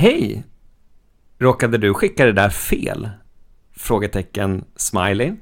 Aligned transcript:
Hej! 0.00 0.44
Råkade 1.38 1.78
du 1.78 1.94
skicka 1.94 2.26
det 2.26 2.32
där 2.32 2.48
fel? 2.48 3.10
Frågetecken 3.76 4.64
smiley. 4.76 5.32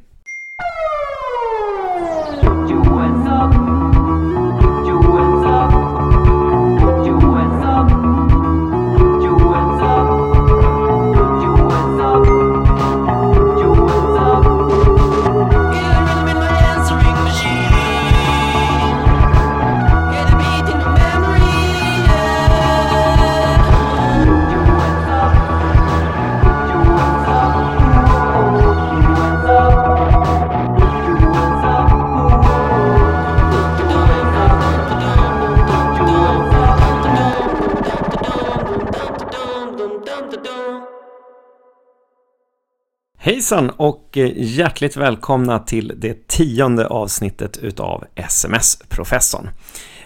Hejsan 43.38 43.70
och 43.70 44.18
eh, 44.18 44.32
hjärtligt 44.36 44.96
välkomna 44.96 45.58
till 45.58 45.92
det 45.96 46.28
tionde 46.28 46.86
avsnittet 46.86 47.56
utav 47.56 48.04
SMS-professorn. 48.14 49.50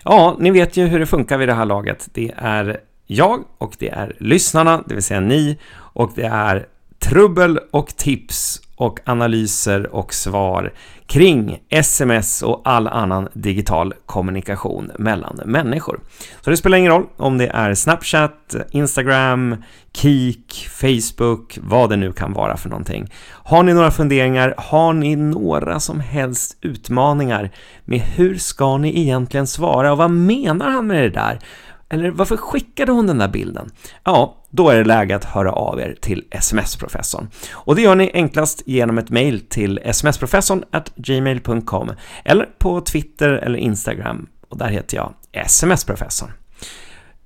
Ja, 0.04 0.36
ni 0.38 0.50
vet 0.50 0.76
ju 0.76 0.86
hur 0.86 0.98
det 0.98 1.06
funkar 1.06 1.38
vid 1.38 1.48
det 1.48 1.54
här 1.54 1.64
laget. 1.64 2.08
Det 2.12 2.32
är 2.36 2.80
jag 3.06 3.44
och 3.58 3.74
det 3.78 3.88
är 3.88 4.16
lyssnarna, 4.20 4.84
det 4.86 4.94
vill 4.94 5.02
säga 5.02 5.20
ni, 5.20 5.58
och 5.74 6.12
det 6.14 6.24
är 6.24 6.66
trubbel 6.98 7.58
och 7.70 7.96
tips 7.96 8.61
och 8.82 9.00
analyser 9.04 9.94
och 9.94 10.14
svar 10.14 10.72
kring 11.06 11.58
sms 11.68 12.42
och 12.42 12.62
all 12.64 12.88
annan 12.88 13.28
digital 13.32 13.94
kommunikation 14.06 14.90
mellan 14.98 15.40
människor. 15.44 16.00
Så 16.40 16.50
det 16.50 16.56
spelar 16.56 16.78
ingen 16.78 16.92
roll 16.92 17.06
om 17.16 17.38
det 17.38 17.46
är 17.46 17.74
Snapchat, 17.74 18.54
Instagram, 18.70 19.56
Kik, 19.92 20.68
Facebook, 20.70 21.58
vad 21.62 21.90
det 21.90 21.96
nu 21.96 22.12
kan 22.12 22.32
vara 22.32 22.56
för 22.56 22.68
någonting. 22.68 23.12
Har 23.30 23.62
ni 23.62 23.74
några 23.74 23.90
funderingar? 23.90 24.54
Har 24.56 24.92
ni 24.92 25.16
några 25.16 25.80
som 25.80 26.00
helst 26.00 26.56
utmaningar 26.60 27.50
med 27.84 28.00
hur 28.00 28.38
ska 28.38 28.76
ni 28.76 29.00
egentligen 29.00 29.46
svara 29.46 29.92
och 29.92 29.98
vad 29.98 30.10
menar 30.10 30.70
han 30.70 30.86
med 30.86 31.02
det 31.02 31.10
där? 31.10 31.38
Eller 31.92 32.10
varför 32.10 32.36
skickade 32.36 32.92
hon 32.92 33.06
den 33.06 33.18
där 33.18 33.28
bilden? 33.28 33.70
Ja, 34.04 34.36
då 34.50 34.70
är 34.70 34.76
det 34.76 34.84
läge 34.84 35.16
att 35.16 35.24
höra 35.24 35.52
av 35.52 35.80
er 35.80 35.96
till 36.00 36.24
SMS-professorn. 36.30 37.28
Och 37.52 37.76
det 37.76 37.82
gör 37.82 37.94
ni 37.94 38.10
enklast 38.14 38.62
genom 38.66 38.98
ett 38.98 39.10
mejl 39.10 39.40
till 39.40 39.80
smsprofessorn 39.92 40.64
gmail.com 40.96 41.92
eller 42.24 42.48
på 42.58 42.80
Twitter 42.80 43.28
eller 43.28 43.58
Instagram 43.58 44.26
och 44.48 44.58
där 44.58 44.68
heter 44.68 44.96
jag 44.96 45.12
SMS-professorn. 45.32 46.30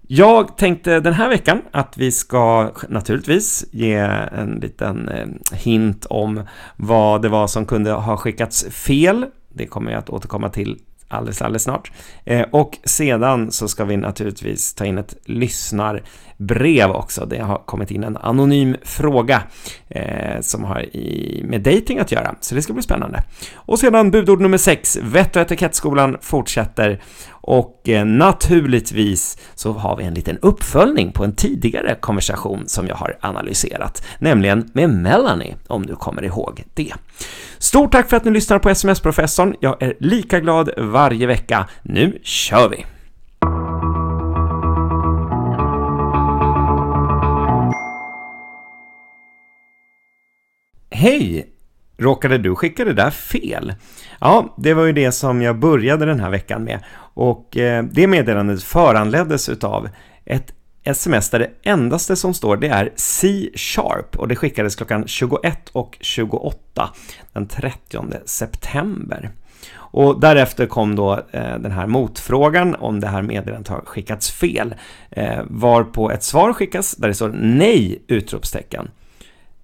Jag 0.08 0.56
tänkte 0.56 1.00
den 1.00 1.14
här 1.14 1.28
veckan 1.28 1.62
att 1.70 1.96
vi 1.96 2.12
ska 2.12 2.70
naturligtvis 2.88 3.64
ge 3.72 3.94
en 4.32 4.58
liten 4.62 5.08
eh, 5.08 5.26
hint 5.52 6.06
om 6.10 6.42
vad 6.76 7.22
det 7.22 7.28
var 7.28 7.46
som 7.46 7.66
kunde 7.66 7.92
ha 7.92 8.16
skickats 8.16 8.64
fel. 8.64 9.26
Det 9.48 9.66
kommer 9.66 9.92
jag 9.92 9.98
att 9.98 10.10
återkomma 10.10 10.48
till 10.48 10.78
alldeles, 11.08 11.42
alldeles 11.42 11.62
snart. 11.62 11.92
Eh, 12.24 12.46
och 12.50 12.78
sedan 12.84 13.52
så 13.52 13.68
ska 13.68 13.84
vi 13.84 13.96
naturligtvis 13.96 14.74
ta 14.74 14.84
in 14.84 14.98
ett 14.98 15.14
lyssnar 15.24 16.02
brev 16.36 16.90
också. 16.90 17.26
Det 17.26 17.38
har 17.38 17.58
kommit 17.58 17.90
in 17.90 18.04
en 18.04 18.16
anonym 18.16 18.76
fråga 18.82 19.42
eh, 19.88 20.40
som 20.40 20.64
har 20.64 20.96
i, 20.96 21.42
med 21.44 21.60
dating 21.60 21.98
att 21.98 22.12
göra, 22.12 22.34
så 22.40 22.54
det 22.54 22.62
ska 22.62 22.72
bli 22.72 22.82
spännande. 22.82 23.22
Och 23.54 23.78
sedan 23.78 24.10
budord 24.10 24.40
nummer 24.40 24.58
6, 24.58 24.98
Vett 25.02 25.36
och 25.36 25.42
etikettskolan 25.42 26.16
fortsätter 26.20 27.02
och 27.30 27.88
eh, 27.88 28.04
naturligtvis 28.04 29.38
så 29.54 29.72
har 29.72 29.96
vi 29.96 30.04
en 30.04 30.14
liten 30.14 30.38
uppföljning 30.42 31.12
på 31.12 31.24
en 31.24 31.34
tidigare 31.34 31.94
konversation 32.00 32.68
som 32.68 32.86
jag 32.86 32.96
har 32.96 33.16
analyserat, 33.20 34.06
nämligen 34.18 34.70
med 34.72 34.90
Melanie, 34.90 35.56
om 35.66 35.86
du 35.86 35.96
kommer 35.96 36.24
ihåg 36.24 36.64
det. 36.74 36.92
Stort 37.58 37.92
tack 37.92 38.10
för 38.10 38.16
att 38.16 38.24
ni 38.24 38.30
lyssnar 38.30 38.58
på 38.58 38.70
SMS-professorn. 38.70 39.54
Jag 39.60 39.82
är 39.82 39.94
lika 40.00 40.40
glad 40.40 40.70
varje 40.76 41.26
vecka. 41.26 41.68
Nu 41.82 42.18
kör 42.22 42.68
vi! 42.68 42.95
Hej! 50.98 51.46
Råkade 51.98 52.38
du 52.38 52.54
skicka 52.54 52.84
det 52.84 52.92
där 52.92 53.10
fel? 53.10 53.74
Ja, 54.20 54.54
det 54.56 54.74
var 54.74 54.84
ju 54.84 54.92
det 54.92 55.12
som 55.12 55.42
jag 55.42 55.58
började 55.58 56.06
den 56.06 56.20
här 56.20 56.30
veckan 56.30 56.64
med. 56.64 56.78
Och 57.14 57.56
eh, 57.56 57.84
det 57.84 58.06
meddelandet 58.06 58.62
föranleddes 58.62 59.48
utav 59.48 59.88
ett 60.24 60.52
sms 60.84 61.30
där 61.30 61.38
det 61.38 61.50
endaste 61.62 62.16
som 62.16 62.34
står 62.34 62.56
det 62.56 62.68
är 62.68 62.92
C-sharp 62.96 64.16
och 64.16 64.28
det 64.28 64.36
skickades 64.36 64.76
klockan 64.76 65.04
21.28 65.04 66.88
den 67.32 67.48
30 67.48 68.04
september. 68.24 69.30
Och 69.74 70.20
därefter 70.20 70.66
kom 70.66 70.96
då 70.96 71.12
eh, 71.12 71.58
den 71.58 71.72
här 71.72 71.86
motfrågan 71.86 72.74
om 72.74 73.00
det 73.00 73.08
här 73.08 73.22
meddelandet 73.22 73.68
har 73.68 73.80
skickats 73.80 74.30
fel. 74.30 74.74
Eh, 75.10 75.42
varpå 75.44 76.10
ett 76.10 76.22
svar 76.22 76.52
skickas 76.52 76.96
där 76.96 77.08
det 77.08 77.14
står 77.14 77.34
nej! 77.40 78.02
utropstecken. 78.08 78.90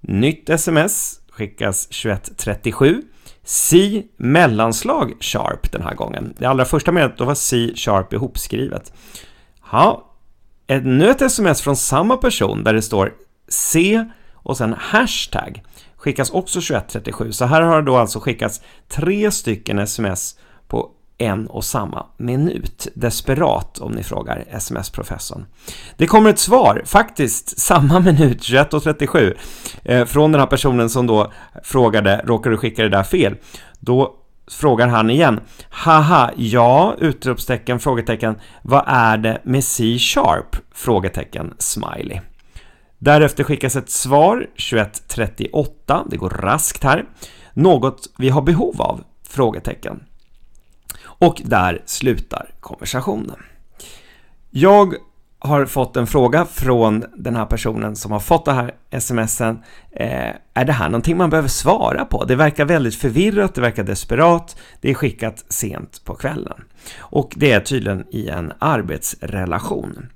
Nytt 0.00 0.50
sms 0.50 1.21
skickas 1.32 1.88
21.37. 1.90 3.02
C 3.44 4.02
mellanslag 4.16 5.12
sharp 5.20 5.72
den 5.72 5.82
här 5.82 5.94
gången. 5.94 6.34
Det 6.38 6.46
allra 6.46 6.64
första 6.64 6.92
meddelandet 6.92 7.18
då 7.18 7.24
var 7.24 7.34
C 7.34 7.72
sharp 7.76 8.12
ihopskrivet. 8.12 8.92
Ja, 9.72 10.08
nu 10.82 11.10
ett 11.10 11.22
sms 11.22 11.62
från 11.62 11.76
samma 11.76 12.16
person 12.16 12.64
där 12.64 12.74
det 12.74 12.82
står 12.82 13.14
C 13.48 14.04
och 14.32 14.56
sen 14.56 14.74
hashtag 14.78 15.62
skickas 15.96 16.30
också 16.30 16.60
2137. 16.60 17.32
Så 17.32 17.44
här 17.44 17.62
har 17.62 17.76
det 17.76 17.86
då 17.86 17.96
alltså 17.96 18.20
skickats 18.20 18.60
tre 18.88 19.30
stycken 19.30 19.78
sms 19.78 20.38
på 20.68 20.90
en 21.18 21.46
och 21.46 21.64
samma 21.64 22.06
minut. 22.16 22.88
Desperat 22.94 23.78
om 23.78 23.92
ni 23.92 24.02
frågar 24.02 24.44
sms-professorn. 24.50 25.46
Det 25.96 26.06
kommer 26.06 26.30
ett 26.30 26.38
svar, 26.38 26.82
faktiskt 26.84 27.60
samma 27.60 28.00
minut, 28.00 28.42
21.37, 28.42 29.34
eh, 29.84 30.04
från 30.04 30.32
den 30.32 30.40
här 30.40 30.46
personen 30.46 30.90
som 30.90 31.06
då 31.06 31.32
frågade, 31.62 32.22
råkar 32.24 32.50
du 32.50 32.56
skicka 32.56 32.82
det 32.82 32.88
där 32.88 33.02
fel? 33.02 33.36
Då 33.80 34.14
frågar 34.50 34.88
han 34.88 35.10
igen. 35.10 35.40
Haha, 35.70 36.30
ja! 36.36 36.94
Utropstecken, 36.98 37.80
frågetecken. 37.80 38.36
Vad 38.62 38.84
är 38.86 39.16
det 39.18 39.40
med 39.44 39.64
C-sharp? 39.64 40.56
Frågetecken, 40.74 41.54
smiley. 41.58 42.20
Därefter 42.98 43.44
skickas 43.44 43.76
ett 43.76 43.90
svar 43.90 44.46
21.38. 44.56 46.06
Det 46.10 46.16
går 46.16 46.30
raskt 46.30 46.84
här. 46.84 47.04
Något 47.54 48.08
vi 48.18 48.28
har 48.28 48.42
behov 48.42 48.82
av? 48.82 49.00
Frågetecken. 49.28 50.00
Och 51.22 51.42
där 51.44 51.82
slutar 51.86 52.50
konversationen. 52.60 53.36
Jag 54.50 54.94
har 55.38 55.66
fått 55.66 55.96
en 55.96 56.06
fråga 56.06 56.44
från 56.44 57.04
den 57.16 57.36
här 57.36 57.46
personen 57.46 57.96
som 57.96 58.12
har 58.12 58.20
fått 58.20 58.44
det 58.44 58.52
här 58.52 58.74
smsen. 59.00 59.62
Eh, 59.90 60.34
är 60.54 60.64
det 60.64 60.72
här 60.72 60.88
någonting 60.88 61.16
man 61.16 61.30
behöver 61.30 61.48
svara 61.48 62.04
på? 62.04 62.24
Det 62.24 62.36
verkar 62.36 62.64
väldigt 62.64 62.94
förvirrat, 62.94 63.54
det 63.54 63.60
verkar 63.60 63.84
desperat, 63.84 64.56
det 64.80 64.90
är 64.90 64.94
skickat 64.94 65.44
sent 65.48 66.04
på 66.04 66.14
kvällen. 66.14 66.64
Och 66.98 67.32
det 67.36 67.52
är 67.52 67.60
tydligen 67.60 68.04
i 68.10 68.28
en 68.28 68.52
arbetsrelation. 68.58 70.06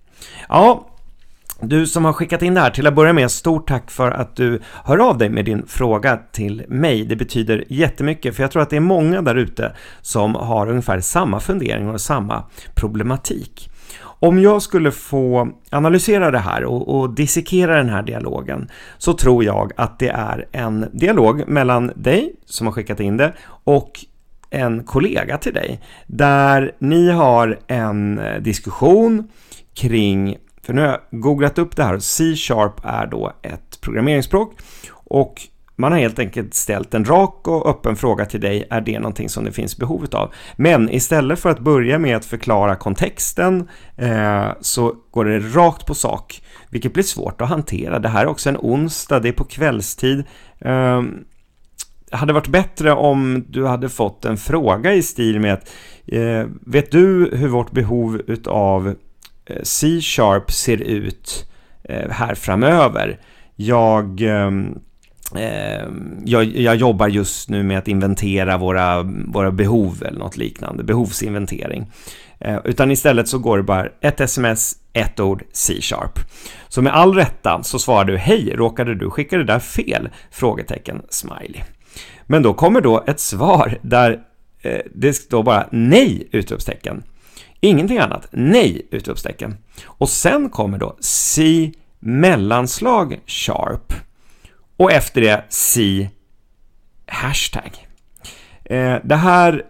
Ja, 0.48 0.88
du 1.60 1.86
som 1.86 2.04
har 2.04 2.12
skickat 2.12 2.42
in 2.42 2.54
det 2.54 2.60
här, 2.60 2.70
till 2.70 2.86
att 2.86 2.94
börja 2.94 3.12
med, 3.12 3.30
stort 3.30 3.68
tack 3.68 3.90
för 3.90 4.10
att 4.10 4.36
du 4.36 4.60
hör 4.84 4.98
av 4.98 5.18
dig 5.18 5.28
med 5.28 5.44
din 5.44 5.66
fråga 5.66 6.18
till 6.32 6.64
mig. 6.68 7.04
Det 7.04 7.16
betyder 7.16 7.64
jättemycket, 7.68 8.36
för 8.36 8.42
jag 8.42 8.50
tror 8.50 8.62
att 8.62 8.70
det 8.70 8.76
är 8.76 8.80
många 8.80 9.22
där 9.22 9.34
ute 9.34 9.72
som 10.00 10.34
har 10.34 10.68
ungefär 10.68 11.00
samma 11.00 11.40
funderingar 11.40 11.92
och 11.92 12.00
samma 12.00 12.42
problematik. 12.74 13.70
Om 14.18 14.38
jag 14.42 14.62
skulle 14.62 14.90
få 14.90 15.48
analysera 15.70 16.30
det 16.30 16.38
här 16.38 16.64
och, 16.64 17.00
och 17.00 17.14
dissekera 17.14 17.76
den 17.76 17.88
här 17.88 18.02
dialogen 18.02 18.68
så 18.98 19.12
tror 19.12 19.44
jag 19.44 19.72
att 19.76 19.98
det 19.98 20.08
är 20.08 20.46
en 20.52 20.88
dialog 20.92 21.48
mellan 21.48 21.92
dig 21.96 22.32
som 22.44 22.66
har 22.66 22.74
skickat 22.74 23.00
in 23.00 23.16
det 23.16 23.32
och 23.64 24.04
en 24.50 24.84
kollega 24.84 25.38
till 25.38 25.54
dig 25.54 25.80
där 26.06 26.72
ni 26.78 27.10
har 27.10 27.58
en 27.66 28.18
eh, 28.18 28.40
diskussion 28.42 29.28
kring 29.74 30.36
för 30.66 30.72
nu 30.72 30.80
har 30.80 30.88
jag 30.88 31.20
googlat 31.20 31.58
upp 31.58 31.76
det 31.76 31.84
här. 31.84 31.98
C-sharp 31.98 32.80
är 32.82 33.06
då 33.06 33.32
ett 33.42 33.80
programmeringsspråk 33.80 34.52
och 34.92 35.42
man 35.76 35.92
har 35.92 35.98
helt 35.98 36.18
enkelt 36.18 36.54
ställt 36.54 36.94
en 36.94 37.04
rak 37.04 37.48
och 37.48 37.68
öppen 37.68 37.96
fråga 37.96 38.24
till 38.24 38.40
dig, 38.40 38.66
är 38.70 38.80
det 38.80 38.98
någonting 38.98 39.28
som 39.28 39.44
det 39.44 39.52
finns 39.52 39.76
behov 39.76 40.06
av? 40.12 40.32
Men 40.56 40.90
istället 40.90 41.38
för 41.38 41.50
att 41.50 41.58
börja 41.58 41.98
med 41.98 42.16
att 42.16 42.24
förklara 42.24 42.76
kontexten 42.76 43.68
eh, 43.96 44.48
så 44.60 44.94
går 45.10 45.24
det 45.24 45.38
rakt 45.38 45.86
på 45.86 45.94
sak, 45.94 46.42
vilket 46.70 46.92
blir 46.92 47.04
svårt 47.04 47.40
att 47.40 47.48
hantera. 47.48 47.98
Det 47.98 48.08
här 48.08 48.22
är 48.22 48.26
också 48.26 48.48
en 48.48 48.56
onsdag, 48.56 49.20
det 49.20 49.28
är 49.28 49.32
på 49.32 49.44
kvällstid. 49.44 50.24
Eh, 50.58 51.02
det 52.10 52.16
hade 52.16 52.32
varit 52.32 52.48
bättre 52.48 52.92
om 52.92 53.44
du 53.48 53.66
hade 53.66 53.88
fått 53.88 54.24
en 54.24 54.36
fråga 54.36 54.94
i 54.94 55.02
stil 55.02 55.40
med 55.40 55.54
att 55.54 55.72
eh, 56.06 56.46
vet 56.60 56.90
du 56.90 57.30
hur 57.32 57.48
vårt 57.48 57.70
behov 57.70 58.22
utav 58.26 58.94
Eh, 59.46 59.62
C-sharp 59.62 60.52
ser 60.52 60.76
ut 60.82 61.46
eh, 61.84 62.10
här 62.10 62.34
framöver? 62.34 63.20
Jag 63.56 64.20
ehm, 64.20 64.78
ehm, 65.36 66.22
jag, 66.24 66.44
jag, 66.44 66.76
jobbar 66.76 67.08
just 67.08 67.48
nu 67.48 67.62
med 67.62 67.78
att 67.78 67.88
inventera 67.88 68.58
våra, 68.58 69.02
våra 69.26 69.50
behov 69.50 70.02
eller 70.06 70.18
något 70.18 70.36
liknande, 70.36 70.84
behovsinventering. 70.84 71.92
Eh, 72.40 72.58
utan 72.64 72.90
istället 72.90 73.28
så 73.28 73.38
går 73.38 73.56
det 73.56 73.62
bara 73.62 73.88
ett 74.00 74.20
sms, 74.20 74.76
ett 74.92 75.20
ord, 75.20 75.44
C-sharp. 75.52 76.18
Så 76.68 76.82
med 76.82 76.94
all 76.94 77.14
rätta 77.14 77.62
så 77.62 77.78
svarar 77.78 78.04
du 78.04 78.16
Hej, 78.16 78.52
råkade 78.56 78.94
du 78.94 79.10
skicka 79.10 79.38
det 79.38 79.44
där 79.44 79.58
fel? 79.58 80.08
Frågetecken, 80.30 81.02
smiley. 81.08 81.62
Men 82.26 82.42
då 82.42 82.54
kommer 82.54 82.80
då 82.80 83.04
ett 83.06 83.20
svar 83.20 83.78
där 83.82 84.20
det 84.94 85.12
står 85.12 85.42
bara 85.42 85.68
Nej! 85.72 86.28
Utropstecken. 86.32 87.02
Ingenting 87.66 87.98
annat. 87.98 88.28
Nej! 88.30 88.88
Utropstecken. 88.90 89.56
Och 89.84 90.08
sen 90.08 90.50
kommer 90.50 90.78
då 90.78 90.96
C 91.00 91.72
mellanslag 91.98 93.20
sharp 93.26 93.92
och 94.76 94.92
efter 94.92 95.20
det 95.20 95.44
si 95.48 96.10
hashtag. 97.06 97.86
Eh, 98.64 98.96
det 99.04 99.16
här 99.16 99.62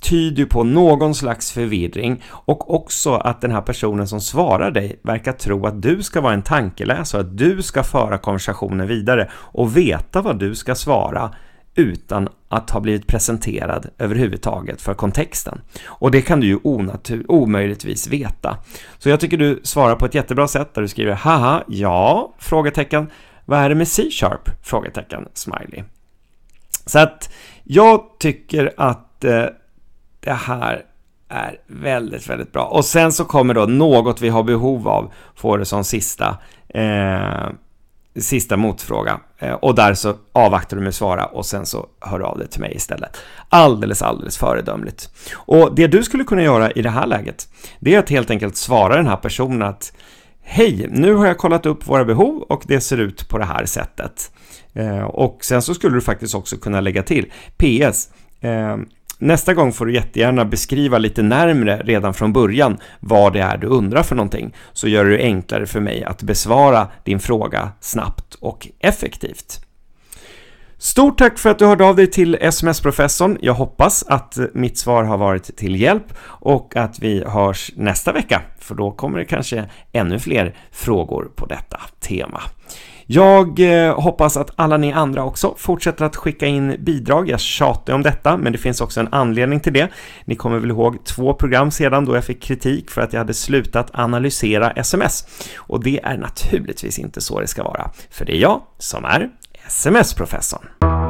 tyder 0.00 0.44
på 0.44 0.64
någon 0.64 1.14
slags 1.14 1.52
förvirring 1.52 2.22
och 2.28 2.74
också 2.74 3.14
att 3.14 3.40
den 3.40 3.50
här 3.50 3.62
personen 3.62 4.08
som 4.08 4.20
svarar 4.20 4.70
dig 4.70 5.00
verkar 5.02 5.32
tro 5.32 5.66
att 5.66 5.82
du 5.82 6.02
ska 6.02 6.20
vara 6.20 6.34
en 6.34 6.42
tankeläsare, 6.42 7.20
att 7.20 7.38
du 7.38 7.62
ska 7.62 7.82
föra 7.82 8.18
konversationen 8.18 8.86
vidare 8.86 9.30
och 9.34 9.76
veta 9.76 10.22
vad 10.22 10.38
du 10.38 10.54
ska 10.54 10.74
svara 10.74 11.34
utan 11.78 12.28
att 12.48 12.70
ha 12.70 12.80
blivit 12.80 13.06
presenterad 13.06 13.86
överhuvudtaget 13.98 14.82
för 14.82 14.94
kontexten. 14.94 15.60
Och 15.86 16.10
det 16.10 16.22
kan 16.22 16.40
du 16.40 16.46
ju 16.46 16.58
onatur 16.62 17.24
omöjligtvis 17.28 18.08
veta. 18.08 18.58
Så 18.98 19.08
jag 19.08 19.20
tycker 19.20 19.36
du 19.36 19.60
svarar 19.62 19.96
på 19.96 20.06
ett 20.06 20.14
jättebra 20.14 20.48
sätt 20.48 20.74
där 20.74 20.82
du 20.82 20.88
skriver 20.88 21.12
haha, 21.12 21.64
ja, 21.68 22.34
frågetecken, 22.38 23.10
vad 23.44 23.58
är 23.58 23.68
det 23.68 23.74
med 23.74 23.88
C-sharp? 23.88 24.50
Frågetecken, 24.62 25.28
smiley. 25.34 25.82
Så 26.86 26.98
att 26.98 27.32
jag 27.64 28.00
tycker 28.18 28.74
att 28.76 29.24
eh, 29.24 29.44
det 30.20 30.32
här 30.32 30.84
är 31.28 31.56
väldigt, 31.66 32.28
väldigt 32.28 32.52
bra. 32.52 32.64
Och 32.64 32.84
sen 32.84 33.12
så 33.12 33.24
kommer 33.24 33.54
då 33.54 33.66
något 33.66 34.20
vi 34.20 34.28
har 34.28 34.42
behov 34.42 34.88
av, 34.88 35.12
får 35.34 35.58
det 35.58 35.64
som 35.64 35.84
sista, 35.84 36.38
eh, 36.68 37.48
sista 38.20 38.56
motfråga. 38.56 39.20
Eh, 39.38 39.52
och 39.52 39.74
där 39.74 39.94
så 39.94 40.14
avvaktar 40.32 40.76
du 40.76 40.82
med 40.82 40.88
att 40.88 40.94
svara 40.94 41.26
och 41.26 41.46
sen 41.46 41.66
så 41.66 41.86
hör 42.00 42.18
du 42.18 42.24
av 42.24 42.38
dig 42.38 42.48
till 42.48 42.60
mig 42.60 42.72
istället. 42.76 43.16
Alldeles, 43.48 44.02
alldeles 44.02 44.38
föredömligt. 44.38 45.10
Och 45.34 45.74
det 45.74 45.86
du 45.86 46.02
skulle 46.02 46.24
kunna 46.24 46.42
göra 46.42 46.70
i 46.70 46.82
det 46.82 46.90
här 46.90 47.06
läget, 47.06 47.48
det 47.80 47.94
är 47.94 47.98
att 47.98 48.10
helt 48.10 48.30
enkelt 48.30 48.56
svara 48.56 48.96
den 48.96 49.06
här 49.06 49.16
personen 49.16 49.62
att 49.62 49.92
Hej, 50.50 50.88
nu 50.90 51.14
har 51.14 51.26
jag 51.26 51.38
kollat 51.38 51.66
upp 51.66 51.88
våra 51.88 52.04
behov 52.04 52.42
och 52.42 52.62
det 52.66 52.80
ser 52.80 52.98
ut 52.98 53.28
på 53.28 53.38
det 53.38 53.44
här 53.44 53.64
sättet. 53.64 54.30
Eh, 54.72 55.04
och 55.04 55.44
sen 55.44 55.62
så 55.62 55.74
skulle 55.74 55.94
du 55.94 56.00
faktiskt 56.00 56.34
också 56.34 56.56
kunna 56.56 56.80
lägga 56.80 57.02
till 57.02 57.32
PS. 57.56 58.08
Eh, 58.40 58.76
Nästa 59.18 59.54
gång 59.54 59.72
får 59.72 59.86
du 59.86 59.94
jättegärna 59.94 60.44
beskriva 60.44 60.98
lite 60.98 61.22
närmre 61.22 61.82
redan 61.84 62.14
från 62.14 62.32
början 62.32 62.78
vad 63.00 63.32
det 63.32 63.40
är 63.40 63.56
du 63.56 63.66
undrar 63.66 64.02
för 64.02 64.16
någonting, 64.16 64.54
så 64.72 64.88
gör 64.88 65.04
det 65.04 65.18
enklare 65.18 65.66
för 65.66 65.80
mig 65.80 66.04
att 66.04 66.22
besvara 66.22 66.88
din 67.04 67.20
fråga 67.20 67.72
snabbt 67.80 68.34
och 68.34 68.68
effektivt. 68.80 69.60
Stort 70.80 71.18
tack 71.18 71.38
för 71.38 71.50
att 71.50 71.58
du 71.58 71.66
hörde 71.66 71.84
av 71.84 71.96
dig 71.96 72.10
till 72.10 72.34
SMS-professorn. 72.40 73.38
Jag 73.40 73.54
hoppas 73.54 74.04
att 74.08 74.38
mitt 74.54 74.78
svar 74.78 75.04
har 75.04 75.18
varit 75.18 75.56
till 75.56 75.80
hjälp 75.80 76.14
och 76.22 76.76
att 76.76 76.98
vi 76.98 77.24
hörs 77.24 77.70
nästa 77.76 78.12
vecka, 78.12 78.42
för 78.58 78.74
då 78.74 78.90
kommer 78.90 79.18
det 79.18 79.24
kanske 79.24 79.64
ännu 79.92 80.18
fler 80.18 80.56
frågor 80.72 81.30
på 81.36 81.46
detta 81.46 81.80
tema. 82.00 82.40
Jag 83.10 83.60
eh, 83.60 84.00
hoppas 84.00 84.36
att 84.36 84.50
alla 84.56 84.76
ni 84.76 84.92
andra 84.92 85.24
också 85.24 85.54
fortsätter 85.56 86.04
att 86.04 86.16
skicka 86.16 86.46
in 86.46 86.76
bidrag. 86.78 87.28
Jag 87.30 87.40
tjatar 87.40 87.94
om 87.94 88.02
detta, 88.02 88.36
men 88.36 88.52
det 88.52 88.58
finns 88.58 88.80
också 88.80 89.00
en 89.00 89.08
anledning 89.12 89.60
till 89.60 89.72
det. 89.72 89.88
Ni 90.24 90.34
kommer 90.36 90.58
väl 90.58 90.70
ihåg 90.70 91.04
två 91.04 91.34
program 91.34 91.70
sedan 91.70 92.04
då 92.04 92.14
jag 92.14 92.24
fick 92.24 92.42
kritik 92.42 92.90
för 92.90 93.00
att 93.00 93.12
jag 93.12 93.20
hade 93.20 93.34
slutat 93.34 93.90
analysera 93.92 94.70
sms. 94.70 95.26
Och 95.56 95.84
det 95.84 96.00
är 96.02 96.16
naturligtvis 96.16 96.98
inte 96.98 97.20
så 97.20 97.40
det 97.40 97.46
ska 97.46 97.62
vara, 97.62 97.90
för 98.10 98.24
det 98.24 98.36
är 98.36 98.40
jag 98.40 98.60
som 98.78 99.04
är 99.04 99.30
SMS-professorn. 99.66 101.07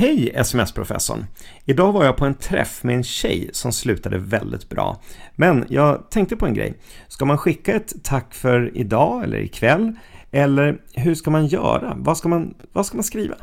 Hej 0.00 0.30
SMS-professorn! 0.34 1.26
Idag 1.64 1.92
var 1.92 2.04
jag 2.04 2.16
på 2.16 2.24
en 2.24 2.34
träff 2.34 2.84
med 2.84 2.96
en 2.96 3.02
tjej 3.02 3.50
som 3.52 3.72
slutade 3.72 4.18
väldigt 4.18 4.68
bra. 4.68 5.02
Men 5.36 5.64
jag 5.68 6.10
tänkte 6.10 6.36
på 6.36 6.46
en 6.46 6.54
grej. 6.54 6.74
Ska 7.08 7.24
man 7.24 7.38
skicka 7.38 7.74
ett 7.74 7.92
tack 8.04 8.34
för 8.34 8.76
idag 8.76 9.24
eller 9.24 9.38
ikväll? 9.38 9.92
Eller 10.30 10.80
hur 10.94 11.14
ska 11.14 11.30
man 11.30 11.46
göra? 11.46 11.94
Vad 11.96 12.18
ska 12.18 12.28
man, 12.28 12.54
vad 12.72 12.86
ska 12.86 12.96
man 12.96 13.04
skriva? 13.04 13.34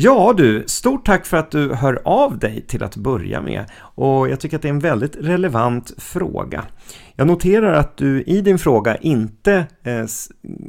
Ja 0.00 0.34
du, 0.36 0.64
stort 0.66 1.06
tack 1.06 1.26
för 1.26 1.36
att 1.36 1.50
du 1.50 1.74
hör 1.74 2.02
av 2.04 2.38
dig 2.38 2.60
till 2.66 2.82
att 2.82 2.96
börja 2.96 3.42
med 3.42 3.64
och 3.80 4.28
jag 4.28 4.40
tycker 4.40 4.56
att 4.56 4.62
det 4.62 4.68
är 4.68 4.72
en 4.72 4.78
väldigt 4.78 5.16
relevant 5.16 5.92
fråga. 5.98 6.64
Jag 7.14 7.26
noterar 7.26 7.72
att 7.72 7.96
du 7.96 8.22
i 8.22 8.40
din 8.40 8.58
fråga 8.58 8.96
inte 8.96 9.66
eh, 9.82 10.04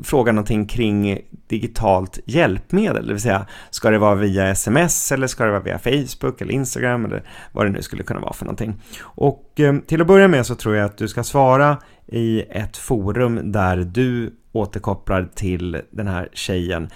frågar 0.04 0.34
någonting 0.34 0.66
kring 0.66 1.20
digitalt 1.48 2.20
hjälpmedel, 2.26 3.08
det 3.08 3.14
vill 3.14 3.22
säga 3.22 3.46
ska 3.70 3.90
det 3.90 3.98
vara 3.98 4.16
via 4.16 4.50
sms 4.50 5.12
eller 5.12 5.28
ska 5.28 5.46
det 5.46 5.52
vara 5.52 5.64
via 5.64 5.80
Facebook 5.80 6.42
eller 6.42 6.54
Instagram 6.54 7.06
eller 7.06 7.24
vad 7.52 7.66
det 7.66 7.70
nu 7.70 7.82
skulle 7.82 8.04
kunna 8.04 8.20
vara 8.20 8.34
för 8.34 8.46
någonting. 8.46 8.82
Och 9.02 9.60
eh, 9.60 9.76
till 9.78 10.02
att 10.02 10.08
börja 10.08 10.28
med 10.28 10.46
så 10.46 10.56
tror 10.56 10.76
jag 10.76 10.86
att 10.86 10.98
du 10.98 11.08
ska 11.08 11.24
svara 11.24 11.78
i 12.08 12.42
ett 12.42 12.78
forum 12.78 13.52
där 13.52 13.78
du 13.78 14.36
återkopplar 14.52 15.30
till 15.36 15.82
den 15.92 16.08
här 16.08 16.30
tjejen 16.34 16.90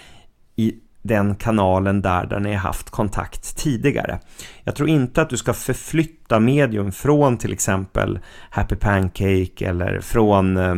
i 0.56 0.74
den 1.04 1.36
kanalen 1.36 2.02
där, 2.02 2.26
där 2.26 2.40
ni 2.40 2.54
har 2.54 2.60
haft 2.60 2.90
kontakt 2.90 3.58
tidigare. 3.58 4.20
Jag 4.64 4.76
tror 4.76 4.90
inte 4.90 5.22
att 5.22 5.30
du 5.30 5.38
ska 5.38 5.54
förflytta 5.54 6.40
medium 6.40 6.92
från 6.92 7.38
till 7.38 7.54
exempel 7.54 8.20
Happy 8.50 8.76
Pancake 8.76 9.66
eller 9.66 10.00
från 10.00 10.58
eh, 10.58 10.76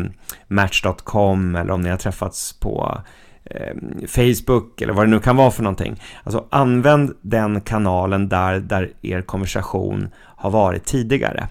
Match.com 0.48 1.55
eller 1.55 1.74
om 1.74 1.82
ni 1.82 1.89
har 1.89 1.98
träffats 1.98 2.60
på 2.60 3.01
eh, 3.46 3.75
Facebook 4.08 4.82
eller 4.82 4.94
vad 4.94 5.05
det 5.05 5.12
nu 5.12 5.20
kan 5.20 5.36
vara 5.36 5.51
för 5.51 5.63
någonting. 5.63 6.01
Alltså 6.24 6.46
använd 6.50 7.13
den 7.22 7.62
kanalen 7.62 8.29
där, 8.29 8.60
där 8.60 8.91
er 9.01 9.22
konversation 9.22 10.10
har 10.15 10.51
varit 10.51 10.86
tidigare. 10.86 11.48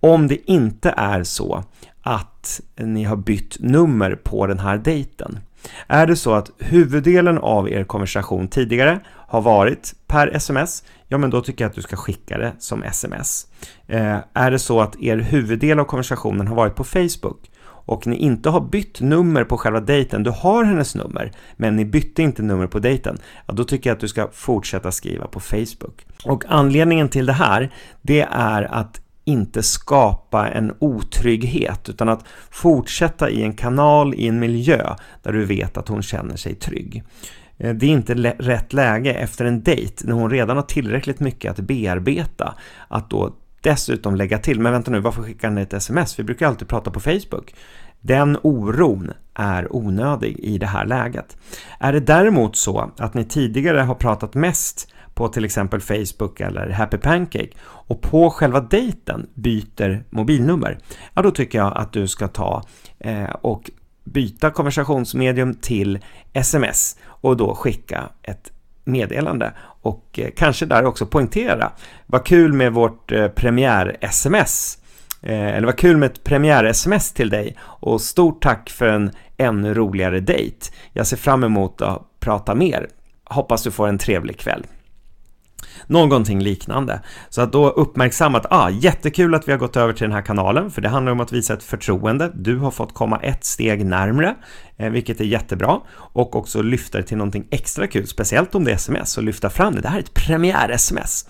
Om 0.00 0.28
det 0.28 0.50
inte 0.50 0.94
är 0.96 1.22
så 1.22 1.64
att 2.02 2.60
ni 2.76 3.04
har 3.04 3.16
bytt 3.16 3.56
nummer 3.60 4.14
på 4.14 4.46
den 4.46 4.58
här 4.58 4.78
dejten 4.78 5.38
är 5.86 6.06
det 6.06 6.16
så 6.16 6.34
att 6.34 6.50
huvuddelen 6.58 7.38
av 7.38 7.70
er 7.70 7.84
konversation 7.84 8.48
tidigare 8.48 9.00
har 9.06 9.40
varit 9.40 9.94
per 10.06 10.28
sms, 10.28 10.84
ja 11.08 11.18
men 11.18 11.30
då 11.30 11.40
tycker 11.40 11.64
jag 11.64 11.68
att 11.68 11.74
du 11.74 11.82
ska 11.82 11.96
skicka 11.96 12.38
det 12.38 12.52
som 12.58 12.82
sms. 12.82 13.46
Eh, 13.86 14.16
är 14.34 14.50
det 14.50 14.58
så 14.58 14.80
att 14.80 15.02
er 15.02 15.16
huvuddel 15.16 15.78
av 15.78 15.84
konversationen 15.84 16.46
har 16.46 16.56
varit 16.56 16.74
på 16.74 16.84
Facebook 16.84 17.50
och 17.90 18.06
ni 18.06 18.16
inte 18.16 18.50
har 18.50 18.60
bytt 18.60 19.00
nummer 19.00 19.44
på 19.44 19.56
själva 19.56 19.80
dejten, 19.80 20.22
du 20.22 20.30
har 20.30 20.64
hennes 20.64 20.94
nummer, 20.94 21.32
men 21.56 21.76
ni 21.76 21.84
bytte 21.84 22.22
inte 22.22 22.42
nummer 22.42 22.66
på 22.66 22.78
dejten, 22.78 23.18
ja, 23.46 23.54
då 23.54 23.64
tycker 23.64 23.90
jag 23.90 23.94
att 23.94 24.00
du 24.00 24.08
ska 24.08 24.28
fortsätta 24.32 24.92
skriva 24.92 25.26
på 25.26 25.40
Facebook. 25.40 26.06
Och 26.24 26.44
anledningen 26.48 27.08
till 27.08 27.26
det 27.26 27.32
här, 27.32 27.72
det 28.02 28.28
är 28.30 28.62
att 28.62 29.00
inte 29.24 29.62
skapa 29.62 30.48
en 30.48 30.74
otrygghet 30.78 31.88
utan 31.88 32.08
att 32.08 32.24
fortsätta 32.50 33.30
i 33.30 33.42
en 33.42 33.52
kanal, 33.52 34.14
i 34.14 34.28
en 34.28 34.40
miljö 34.40 34.94
där 35.22 35.32
du 35.32 35.44
vet 35.44 35.76
att 35.76 35.88
hon 35.88 36.02
känner 36.02 36.36
sig 36.36 36.54
trygg. 36.54 37.04
Eh, 37.58 37.74
det 37.74 37.86
är 37.86 37.90
inte 37.90 38.14
rätt 38.38 38.72
läge 38.72 39.12
efter 39.12 39.44
en 39.44 39.62
dejt 39.62 40.06
när 40.06 40.14
hon 40.14 40.30
redan 40.30 40.56
har 40.56 40.64
tillräckligt 40.64 41.20
mycket 41.20 41.50
att 41.50 41.66
bearbeta 41.66 42.54
att 42.88 43.10
då 43.10 43.36
dessutom 43.60 44.16
lägga 44.16 44.38
till, 44.38 44.60
men 44.60 44.72
vänta 44.72 44.90
nu, 44.90 45.00
varför 45.00 45.22
skickar 45.22 45.48
han 45.48 45.58
ett 45.58 45.72
sms? 45.72 46.18
Vi 46.18 46.22
brukar 46.22 46.46
alltid 46.46 46.68
prata 46.68 46.90
på 46.90 47.00
Facebook. 47.00 47.54
Den 48.00 48.38
oron 48.42 49.12
är 49.34 49.76
onödig 49.76 50.38
i 50.38 50.58
det 50.58 50.66
här 50.66 50.86
läget. 50.86 51.36
Är 51.78 51.92
det 51.92 52.00
däremot 52.00 52.56
så 52.56 52.90
att 52.98 53.14
ni 53.14 53.24
tidigare 53.24 53.80
har 53.80 53.94
pratat 53.94 54.34
mest 54.34 54.88
på 55.20 55.28
till 55.28 55.44
exempel 55.44 55.80
Facebook 55.80 56.40
eller 56.40 56.68
Happy 56.68 56.96
Pancake 56.96 57.48
och 57.62 58.00
på 58.00 58.30
själva 58.30 58.60
dejten 58.60 59.26
byter 59.34 60.04
mobilnummer, 60.10 60.78
ja 61.14 61.22
då 61.22 61.30
tycker 61.30 61.58
jag 61.58 61.76
att 61.76 61.92
du 61.92 62.08
ska 62.08 62.28
ta 62.28 62.62
eh, 62.98 63.30
och 63.30 63.70
byta 64.04 64.50
konversationsmedium 64.50 65.54
till 65.54 65.98
sms 66.32 66.96
och 67.04 67.36
då 67.36 67.54
skicka 67.54 68.08
ett 68.22 68.52
meddelande 68.84 69.52
och 69.82 70.18
eh, 70.18 70.30
kanske 70.36 70.66
där 70.66 70.84
också 70.84 71.06
poängtera 71.06 71.72
vad 72.06 72.24
kul 72.24 72.52
med 72.52 72.72
vårt 72.72 73.12
eh, 73.12 73.28
premiär-sms 73.28 74.78
eh, 75.22 75.56
eller 75.56 75.66
vad 75.66 75.76
kul 75.76 75.96
med 75.96 76.10
ett 76.10 76.24
premiär-sms 76.24 77.12
till 77.12 77.30
dig 77.30 77.56
och 77.62 78.00
stort 78.00 78.42
tack 78.42 78.70
för 78.70 78.88
en 78.88 79.10
ännu 79.36 79.74
roligare 79.74 80.20
dejt. 80.20 80.66
Jag 80.92 81.06
ser 81.06 81.16
fram 81.16 81.44
emot 81.44 81.82
att 81.82 82.02
prata 82.20 82.54
mer. 82.54 82.88
Hoppas 83.24 83.62
du 83.62 83.70
får 83.70 83.88
en 83.88 83.98
trevlig 83.98 84.38
kväll. 84.38 84.66
Någonting 85.86 86.42
liknande. 86.42 87.00
Så 87.28 87.42
att 87.42 87.52
då 87.52 87.68
uppmärksamma 87.68 88.38
att 88.38 88.46
ah, 88.52 88.70
jättekul 88.70 89.34
att 89.34 89.48
vi 89.48 89.52
har 89.52 89.58
gått 89.58 89.76
över 89.76 89.92
till 89.92 90.02
den 90.02 90.12
här 90.12 90.22
kanalen, 90.22 90.70
för 90.70 90.80
det 90.80 90.88
handlar 90.88 91.12
om 91.12 91.20
att 91.20 91.32
visa 91.32 91.54
ett 91.54 91.62
förtroende. 91.62 92.30
Du 92.34 92.56
har 92.58 92.70
fått 92.70 92.94
komma 92.94 93.18
ett 93.18 93.44
steg 93.44 93.86
närmre, 93.86 94.34
Eh, 94.80 94.90
vilket 94.90 95.20
är 95.20 95.24
jättebra. 95.24 95.80
Och 95.90 96.36
också 96.36 96.62
lyfta 96.62 96.98
det 96.98 97.04
till 97.04 97.16
någonting 97.16 97.46
extra 97.50 97.86
kul, 97.86 98.06
speciellt 98.06 98.54
om 98.54 98.64
det 98.64 98.70
är 98.70 98.74
sms, 98.74 99.18
och 99.18 99.22
lyfta 99.22 99.50
fram 99.50 99.74
det. 99.74 99.80
Det 99.80 99.88
här 99.88 99.96
är 99.96 100.02
ett 100.02 100.14
premiär-sms. 100.14 101.26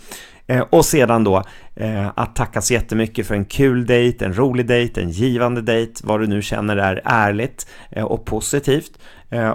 Eh, 0.47 0.64
och 0.71 0.85
sedan 0.85 1.25
då 1.25 1.42
eh, 1.76 2.09
att 2.14 2.37
tacka 2.37 2.61
så 2.61 2.73
jättemycket 2.75 3.26
för 3.26 3.35
en 3.35 3.45
kul 3.45 3.87
dejt, 3.87 4.25
en 4.25 4.35
rolig 4.35 4.66
dejt, 4.66 5.00
en 5.00 5.11
givande 5.11 5.62
dejt, 5.62 6.00
vad 6.04 6.21
du 6.21 6.26
nu 6.26 6.42
känner 6.42 6.76
är 6.76 7.02
ärligt 7.04 7.66
och 8.04 8.25
positivt 8.25 8.92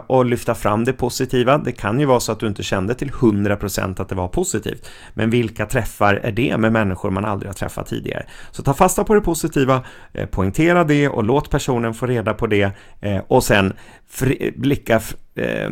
och 0.07 0.25
lyfta 0.25 0.55
fram 0.55 0.83
det 0.83 0.93
positiva. 0.93 1.57
Det 1.57 1.71
kan 1.71 1.99
ju 1.99 2.05
vara 2.05 2.19
så 2.19 2.31
att 2.31 2.39
du 2.39 2.47
inte 2.47 2.63
kände 2.63 2.93
till 2.93 3.11
100% 3.11 4.01
att 4.01 4.09
det 4.09 4.15
var 4.15 4.27
positivt, 4.27 4.89
men 5.13 5.29
vilka 5.29 5.65
träffar 5.65 6.13
är 6.13 6.31
det 6.31 6.57
med 6.57 6.71
människor 6.71 7.11
man 7.11 7.25
aldrig 7.25 7.49
har 7.49 7.53
träffat 7.53 7.87
tidigare? 7.87 8.25
Så 8.51 8.63
ta 8.63 8.73
fasta 8.73 9.03
på 9.03 9.13
det 9.15 9.21
positiva, 9.21 9.81
poängtera 10.31 10.83
det 10.83 11.09
och 11.09 11.23
låt 11.23 11.49
personen 11.49 11.93
få 11.93 12.05
reda 12.05 12.33
på 12.33 12.47
det 12.47 12.71
och 13.27 13.43
sen 13.43 13.73
blicka, 14.55 15.01
eh, 15.35 15.65
eh, 15.65 15.69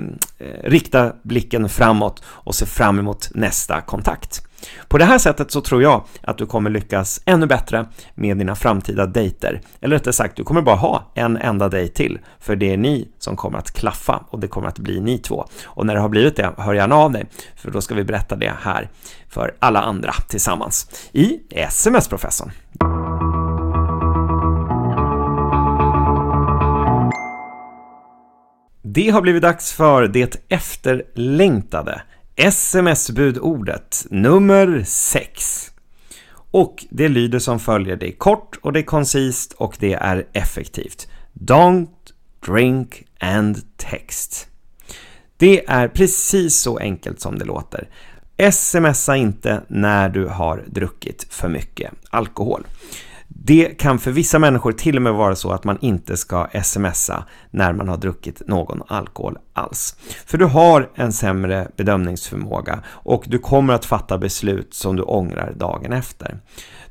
rikta 0.64 1.14
blicken 1.24 1.70
framåt 1.70 2.24
och 2.26 2.56
se 2.56 2.66
fram 2.66 3.00
emot 3.00 3.30
nästa 3.34 3.82
kontakt. 3.82 4.48
På 4.88 4.98
det 4.98 5.06
här 5.06 5.18
sättet 5.18 5.52
så 5.52 5.62
tror 5.62 5.84
jag 5.84 6.04
att 6.22 6.38
du 6.38 6.46
kommer 6.46 6.70
lyckas 6.70 7.22
ännu 7.26 7.46
bättre 7.46 7.86
med 8.16 8.38
dina 8.38 8.56
framtida 8.56 9.06
dejter. 9.06 9.62
Eller 9.82 9.96
rättare 9.96 10.14
sagt, 10.14 10.36
du 10.36 10.44
kommer 10.44 10.62
bara 10.62 10.76
ha 10.76 11.12
en 11.14 11.38
enda 11.38 11.70
dejt 11.70 11.94
till, 11.96 12.20
för 12.40 12.56
det 12.56 12.74
är 12.74 12.78
ni 12.78 13.08
som 13.20 13.36
kommer 13.36 13.58
att 13.58 13.72
klaffa 13.72 14.24
och 14.30 14.40
det 14.40 14.48
kommer 14.48 14.68
att 14.68 14.80
bli 14.80 15.02
ni 15.02 15.18
två. 15.18 15.46
Och 15.66 15.86
när 15.86 15.94
det 15.94 16.00
har 16.00 16.10
blivit 16.10 16.36
det, 16.36 16.52
hör 16.58 16.74
gärna 16.74 16.96
av 16.96 17.12
dig, 17.12 17.26
för 17.56 17.72
då 17.72 17.82
ska 17.82 17.96
vi 17.96 18.04
berätta 18.04 18.36
det 18.36 18.54
här 18.62 18.90
för 19.30 19.56
alla 19.60 19.82
andra 19.82 20.14
tillsammans 20.28 20.90
i 21.12 21.40
SMS-professorn. 21.50 22.52
Det 28.96 29.10
har 29.10 29.22
blivit 29.22 29.42
dags 29.42 29.74
för 29.74 30.08
det 30.08 30.36
efterlängtade 30.50 32.02
sms-budordet 32.36 34.06
nummer 34.10 34.84
6. 34.86 35.72
Och 36.52 36.86
det 36.90 37.08
lyder 37.08 37.40
som 37.40 37.60
följer, 37.60 37.96
det 37.96 38.08
är 38.08 38.12
kort 38.12 38.60
och 38.62 38.74
det 38.74 38.80
är 38.80 38.84
koncist 38.84 39.54
och 39.54 39.76
det 39.80 39.94
är 39.94 40.28
effektivt. 40.34 41.08
Don't 41.34 41.88
drink 42.46 43.04
and 43.20 43.78
text. 43.78 44.48
Det 45.38 45.66
är 45.68 45.88
precis 45.88 46.56
så 46.56 46.78
enkelt 46.78 47.20
som 47.20 47.40
det 47.40 47.46
låter. 47.46 47.88
Smsa 48.52 49.16
inte 49.16 49.62
när 49.68 50.10
du 50.10 50.28
har 50.28 50.64
druckit 50.68 51.28
för 51.30 51.50
mycket 51.50 51.94
alkohol. 52.10 52.64
Det 53.36 53.66
kan 53.66 54.00
för 54.00 54.12
vissa 54.12 54.40
människor 54.40 54.72
till 54.72 54.96
och 54.96 55.02
med 55.02 55.14
vara 55.14 55.36
så 55.36 55.52
att 55.52 55.64
man 55.64 55.78
inte 55.82 56.18
ska 56.18 56.48
smsa 56.64 57.26
när 57.52 57.74
man 57.74 57.88
har 57.88 57.98
druckit 57.98 58.42
någon 58.48 58.82
alkohol 58.88 59.38
alls. 59.54 59.96
För 60.26 60.38
du 60.38 60.46
har 60.46 60.90
en 60.96 61.14
sämre 61.14 61.68
bedömningsförmåga 61.78 62.84
och 62.88 63.24
du 63.28 63.40
kommer 63.40 63.74
att 63.74 63.86
fatta 63.86 64.18
beslut 64.18 64.74
som 64.74 64.96
du 64.96 65.04
ångrar 65.04 65.54
dagen 65.58 65.94
efter. 65.94 66.40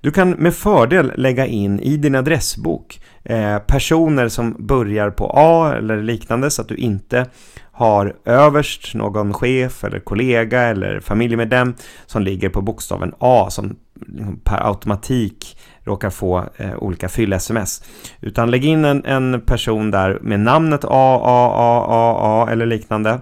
Du 0.00 0.10
kan 0.10 0.30
med 0.30 0.54
fördel 0.54 1.12
lägga 1.16 1.46
in 1.46 1.80
i 1.80 1.96
din 1.96 2.14
adressbok 2.14 3.00
eh, 3.24 3.58
personer 3.58 4.28
som 4.28 4.66
börjar 4.66 5.10
på 5.10 5.32
A 5.34 5.74
eller 5.76 6.02
liknande 6.02 6.50
så 6.50 6.62
att 6.62 6.68
du 6.68 6.76
inte 6.76 7.26
har 7.72 8.16
överst 8.24 8.94
någon 8.94 9.34
chef 9.34 9.84
eller 9.84 9.98
kollega 9.98 10.60
eller 10.60 11.00
familjemedlem 11.00 11.74
som 12.06 12.22
ligger 12.22 12.48
på 12.48 12.62
bokstaven 12.62 13.14
A 13.18 13.46
som 13.50 13.76
liksom 14.06 14.40
per 14.44 14.66
automatik 14.68 15.56
råkar 15.84 16.10
få 16.10 16.44
eh, 16.56 16.76
olika 16.76 17.08
fyll-sms. 17.08 17.82
Utan 18.20 18.50
lägg 18.50 18.64
in 18.64 18.84
en, 18.84 19.04
en, 19.04 19.40
person 19.40 19.90
där 19.90 20.18
med 20.22 20.40
namnet 20.40 20.84
AAAAA 20.84 22.50
eller 22.50 22.66
liknande. 22.66 23.20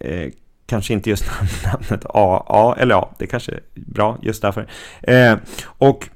Eh, 0.00 0.30
kanske 0.66 0.92
inte 0.92 1.10
just 1.10 1.24
namnet 1.64 2.06
AA, 2.14 2.76
eller 2.78 2.94
ja, 2.94 3.14
det 3.18 3.26
kanske 3.26 3.52
är 3.52 3.60
bra 3.74 4.18
just 4.22 4.42
därför. 4.42 4.66
Eh, 5.02 5.36
och 5.64 6.08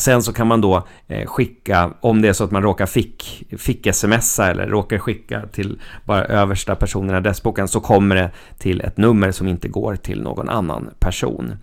Sen 0.00 0.22
så 0.22 0.32
kan 0.32 0.46
man 0.46 0.60
då 0.60 0.86
eh, 1.08 1.26
skicka, 1.26 1.92
om 2.00 2.22
det 2.22 2.28
är 2.28 2.32
så 2.32 2.44
att 2.44 2.50
man 2.50 2.62
råkar 2.62 2.86
fick, 2.86 3.44
fick 3.58 3.94
smsa 3.94 4.50
eller 4.50 4.66
råkar 4.66 4.98
skicka 4.98 5.42
till 5.52 5.80
bara 6.04 6.24
översta 6.24 6.74
personen 6.74 7.14
i 7.14 7.16
adressboken 7.16 7.68
så 7.68 7.80
kommer 7.80 8.16
det 8.16 8.30
till 8.58 8.80
ett 8.80 8.96
nummer 8.96 9.32
som 9.32 9.48
inte 9.48 9.68
går 9.68 9.96
till 9.96 10.22
någon 10.22 10.48
annan 10.48 10.90
person. 10.98 11.54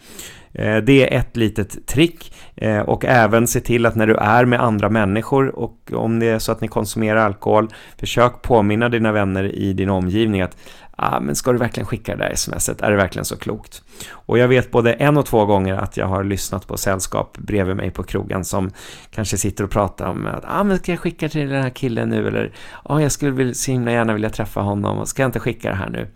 Eh, 0.57 0.77
det 0.77 1.13
är 1.13 1.19
ett 1.19 1.37
litet 1.37 1.87
trick 1.87 2.33
eh, 2.55 2.79
och 2.79 3.05
även 3.05 3.47
se 3.47 3.59
till 3.59 3.85
att 3.85 3.95
när 3.95 4.07
du 4.07 4.15
är 4.15 4.45
med 4.45 4.61
andra 4.61 4.89
människor 4.89 5.55
och 5.55 5.91
om 5.93 6.19
det 6.19 6.25
är 6.25 6.39
så 6.39 6.51
att 6.51 6.61
ni 6.61 6.67
konsumerar 6.67 7.25
alkohol, 7.25 7.69
försök 7.97 8.41
påminna 8.41 8.89
dina 8.89 9.11
vänner 9.11 9.55
i 9.55 9.73
din 9.73 9.89
omgivning 9.89 10.41
att 10.41 10.57
ah, 10.95 11.19
men 11.19 11.35
ska 11.35 11.51
du 11.51 11.57
verkligen 11.57 11.87
skicka 11.87 12.15
det 12.15 12.23
där 12.23 12.35
smset? 12.35 12.81
Är 12.81 12.91
det 12.91 12.97
verkligen 12.97 13.25
så 13.25 13.37
klokt? 13.37 13.81
Och 14.11 14.37
jag 14.37 14.47
vet 14.47 14.71
både 14.71 14.93
en 14.93 15.17
och 15.17 15.25
två 15.25 15.45
gånger 15.45 15.73
att 15.75 15.97
jag 15.97 16.07
har 16.07 16.23
lyssnat 16.23 16.67
på 16.67 16.77
sällskap 16.77 17.37
bredvid 17.37 17.75
mig 17.75 17.91
på 17.91 18.03
krogen 18.03 18.45
som 18.45 18.71
kanske 19.11 19.37
sitter 19.37 19.63
och 19.63 19.69
pratar 19.69 20.05
om 20.05 20.25
att 20.25 20.43
ah, 20.47 20.63
men 20.63 20.77
ska 20.77 20.91
jag 20.91 20.99
skicka 20.99 21.29
till 21.29 21.49
den 21.49 21.63
här 21.63 21.69
killen 21.69 22.09
nu? 22.09 22.27
Eller 22.27 22.51
ah, 22.83 22.99
jag 22.99 23.11
skulle 23.11 23.53
så 23.53 23.71
himla 23.71 23.91
gärna 23.91 24.13
vilja 24.13 24.29
träffa 24.29 24.61
honom. 24.61 25.05
Ska 25.05 25.21
jag 25.21 25.27
inte 25.27 25.39
skicka 25.39 25.69
det 25.69 25.75
här 25.75 25.89
nu? 25.89 26.07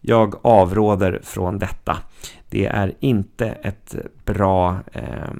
Jag 0.00 0.34
avråder 0.42 1.20
från 1.22 1.58
detta. 1.58 1.98
Det 2.54 2.66
är 2.66 2.94
inte 3.00 3.46
ett 3.46 3.94
bra 4.24 4.78
eh, 4.92 5.32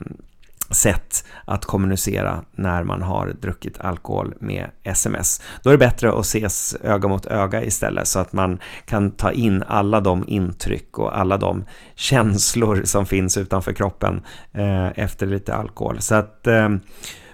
sätt 0.71 1.25
att 1.45 1.65
kommunicera 1.65 2.45
när 2.53 2.83
man 2.83 3.03
har 3.03 3.33
druckit 3.41 3.81
alkohol 3.81 4.35
med 4.41 4.71
sms. 4.83 5.43
Då 5.63 5.71
är 5.71 5.75
det 5.75 5.79
bättre 5.79 6.13
att 6.13 6.25
ses 6.25 6.77
öga 6.83 7.09
mot 7.09 7.27
öga 7.27 7.65
istället 7.65 8.09
så 8.09 8.19
att 8.19 8.33
man 8.33 8.59
kan 8.87 9.11
ta 9.11 9.33
in 9.33 9.63
alla 9.67 10.01
de 10.01 10.25
intryck 10.29 10.99
och 10.99 11.19
alla 11.19 11.37
de 11.37 11.65
känslor 11.95 12.83
som 12.85 13.07
finns 13.07 13.37
utanför 13.37 13.73
kroppen 13.73 14.23
eh, 14.53 14.99
efter 14.99 15.27
lite 15.27 15.55
alkohol. 15.55 16.01
Så 16.01 16.15
att 16.15 16.47
eh, 16.47 16.69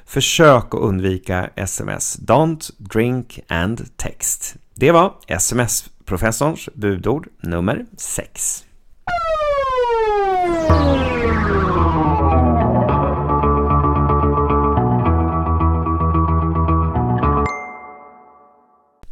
försök 0.05 0.75
att 0.75 0.81
undvika 0.81 1.51
sms. 1.57 2.19
Don't 2.19 2.71
drink 2.79 3.41
and 3.49 3.97
text. 3.97 4.57
Det 4.75 4.93
var 4.93 5.13
sms-professorns 5.27 6.69
budord 6.75 7.29
nummer 7.43 7.87
6. 7.97 8.65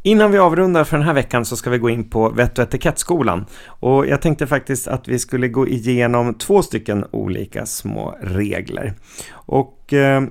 Innan 0.09 0.31
vi 0.31 0.39
avrundar 0.39 0.85
för 0.85 0.97
den 0.97 1.07
här 1.07 1.15
veckan 1.15 1.45
så 1.45 1.57
ska 1.57 1.71
vi 1.71 1.79
gå 1.79 1.91
in 1.91 2.11
på 2.11 2.29
vett 2.29 2.59
och 2.59 2.65
etikettskolan. 2.65 3.47
Och 3.67 4.07
jag 4.07 4.23
tänkte 4.23 4.47
faktiskt 4.47 4.89
att 4.89 5.09
vi 5.09 5.19
skulle 5.19 5.49
gå 5.49 5.69
igenom 5.69 6.35
två 6.35 6.63
stycken 6.63 7.05
olika 7.11 7.67
små 7.67 8.19
regler. 8.21 8.95
Och 9.33 9.93
eh, 9.93 10.23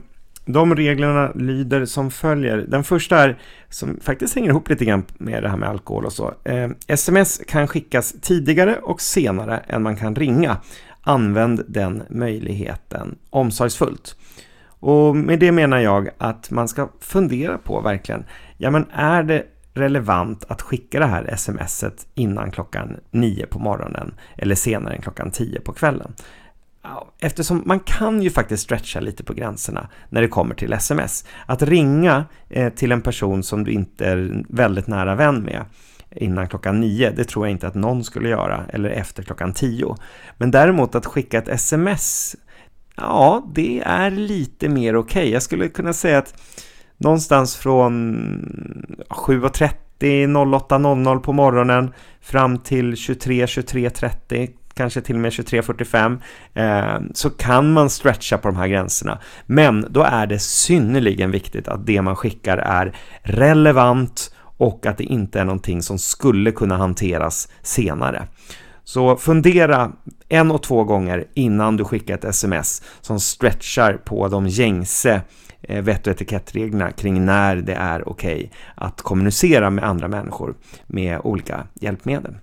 de 0.46 0.76
reglerna 0.76 1.32
lyder 1.36 1.86
som 1.86 2.12
följer. 2.12 2.58
Den 2.58 2.84
första 2.84 3.18
är, 3.18 3.40
som 3.70 4.00
faktiskt 4.02 4.36
hänger 4.36 4.50
ihop 4.50 4.70
lite 4.70 4.86
grann 4.86 5.06
med 5.18 5.44
det 5.44 5.50
här 5.50 5.58
med 5.58 5.70
alkohol 5.70 6.06
och 6.06 6.14
så. 6.14 6.34
Eh, 6.44 6.70
sms 6.88 7.42
kan 7.48 7.68
skickas 7.68 8.16
tidigare 8.22 8.76
och 8.76 9.02
senare 9.02 9.58
än 9.58 9.84
man 9.84 9.96
kan 9.96 10.16
ringa. 10.16 10.58
Använd 11.02 11.64
den 11.68 12.04
möjligheten 12.10 13.18
omsorgsfullt. 13.30 14.16
Och 14.80 15.16
med 15.16 15.40
det 15.40 15.52
menar 15.52 15.80
jag 15.80 16.10
att 16.18 16.52
man 16.52 16.68
ska 16.68 16.90
fundera 17.00 17.58
på 17.58 17.82
verkligen, 17.82 18.24
ja 18.58 18.72
men 18.72 18.86
är 18.92 19.24
det 19.24 19.44
relevant 19.78 20.46
att 20.48 20.62
skicka 20.62 21.00
det 21.00 21.06
här 21.06 21.36
smset 21.36 22.08
innan 22.16 22.52
klockan 22.52 23.00
9 23.12 23.46
på 23.46 23.60
morgonen 23.60 24.14
eller 24.38 24.56
senare 24.56 24.96
än 24.96 25.02
klockan 25.02 25.32
10 25.32 25.62
på 25.62 25.74
kvällen? 25.74 26.14
Eftersom 27.20 27.64
man 27.66 27.80
kan 27.80 28.22
ju 28.22 28.30
faktiskt 28.30 28.64
stretcha 28.64 29.00
lite 29.00 29.24
på 29.24 29.34
gränserna 29.34 29.90
när 30.10 30.22
det 30.22 30.28
kommer 30.28 30.56
till 30.56 30.74
sms. 30.74 31.26
Att 31.46 31.62
ringa 31.62 32.26
eh, 32.50 32.74
till 32.74 32.92
en 32.92 33.02
person 33.02 33.44
som 33.44 33.64
du 33.64 33.72
inte 33.72 34.06
är 34.06 34.44
väldigt 34.50 34.88
nära 34.88 35.16
vän 35.16 35.44
med 35.44 35.66
innan 36.12 36.48
klockan 36.48 36.80
nio, 36.80 37.12
det 37.12 37.24
tror 37.24 37.46
jag 37.46 37.52
inte 37.52 37.68
att 37.68 37.76
någon 37.76 38.04
skulle 38.04 38.30
göra, 38.30 38.66
eller 38.70 38.90
efter 38.90 39.24
klockan 39.24 39.54
tio. 39.54 39.96
Men 40.38 40.52
däremot 40.52 40.96
att 40.96 41.06
skicka 41.06 41.38
ett 41.38 41.48
sms, 41.48 42.36
ja, 42.96 43.52
det 43.56 43.82
är 43.86 44.12
lite 44.12 44.70
mer 44.70 44.96
okej. 44.96 45.22
Okay. 45.22 45.34
Jag 45.34 45.44
skulle 45.44 45.68
kunna 45.68 45.94
säga 45.94 46.18
att 46.18 46.34
någonstans 46.98 47.56
från 47.56 47.96
7.30 49.10 49.74
08.00 50.00 51.20
på 51.20 51.34
morgonen 51.34 51.94
fram 52.22 52.58
till 52.58 52.96
23, 52.96 53.46
23.30 53.46 54.50
kanske 54.74 55.02
till 55.02 55.16
och 55.16 55.22
med 55.22 55.32
23.45 55.32 56.20
eh, 56.54 57.02
så 57.14 57.30
kan 57.30 57.74
man 57.74 57.90
stretcha 57.90 58.38
på 58.38 58.48
de 58.48 58.58
här 58.58 58.68
gränserna. 58.68 59.20
Men 59.46 59.86
då 59.90 60.04
är 60.04 60.28
det 60.28 60.40
synnerligen 60.40 61.32
viktigt 61.32 61.68
att 61.68 61.86
det 61.86 62.02
man 62.02 62.16
skickar 62.16 62.58
är 62.58 62.96
relevant 63.22 64.34
och 64.58 64.86
att 64.86 64.98
det 64.98 65.04
inte 65.04 65.40
är 65.40 65.46
någonting 65.46 65.82
som 65.82 66.00
skulle 66.00 66.52
kunna 66.52 66.78
hanteras 66.78 67.50
senare. 67.62 68.28
Så 68.84 69.18
fundera 69.18 69.92
en 70.30 70.52
och 70.52 70.64
två 70.64 70.84
gånger 70.84 71.26
innan 71.34 71.78
du 71.78 71.84
skickar 71.84 72.16
ett 72.16 72.26
sms 72.26 72.82
som 73.02 73.20
stretchar 73.20 73.94
på 73.94 74.28
de 74.28 74.48
gängse 74.48 75.22
eh, 75.62 75.84
vett 75.84 76.08
och 76.08 76.14
etikettreglerna 76.14 76.92
kring 76.92 77.26
när 77.26 77.56
det 77.56 77.74
är 77.74 78.10
okej 78.10 78.36
okay 78.36 78.50
att 78.76 79.02
kommunicera 79.02 79.70
med 79.70 79.84
andra 79.84 80.08
människor 80.08 80.56
med 80.88 81.20
olika 81.24 81.68
hjälpmedel. 81.74 82.36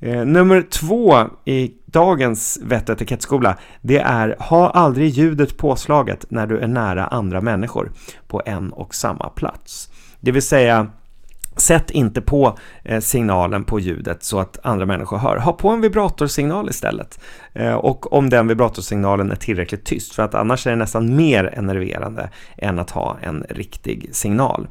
Eh, 0.00 0.24
nummer 0.24 0.62
två 0.62 1.16
i 1.44 1.72
dagens 1.86 2.58
vett 2.62 2.88
och 2.88 2.96
etikettskola, 2.96 3.58
det 3.80 3.98
är 3.98 4.36
ha 4.38 4.70
aldrig 4.70 5.08
ljudet 5.08 5.56
påslaget 5.56 6.26
när 6.28 6.46
du 6.46 6.58
är 6.58 6.66
nära 6.66 7.06
andra 7.06 7.40
människor 7.40 7.92
på 8.28 8.42
en 8.46 8.72
och 8.72 8.94
samma 8.94 9.28
plats. 9.28 9.90
Det 10.20 10.32
vill 10.32 10.42
säga, 10.42 10.86
Sätt 11.58 11.90
inte 11.90 12.20
på 12.20 12.58
eh, 12.84 13.00
signalen 13.00 13.64
på 13.64 13.80
ljudet 13.80 14.22
så 14.22 14.38
att 14.38 14.58
andra 14.62 14.86
människor 14.86 15.18
hör. 15.18 15.36
Ha 15.36 15.52
på 15.52 15.68
en 15.68 15.80
vibratorsignal 15.80 16.68
istället. 16.68 17.20
Eh, 17.52 17.74
och 17.74 18.12
om 18.12 18.30
den 18.30 18.48
vibratorsignalen 18.48 19.30
är 19.30 19.36
tillräckligt 19.36 19.84
tyst, 19.84 20.14
för 20.14 20.22
att 20.22 20.34
annars 20.34 20.66
är 20.66 20.70
det 20.70 20.76
nästan 20.76 21.16
mer 21.16 21.54
enerverande 21.54 22.30
än 22.56 22.78
att 22.78 22.90
ha 22.90 23.16
en 23.22 23.44
riktig 23.48 24.08
signal. 24.12 24.68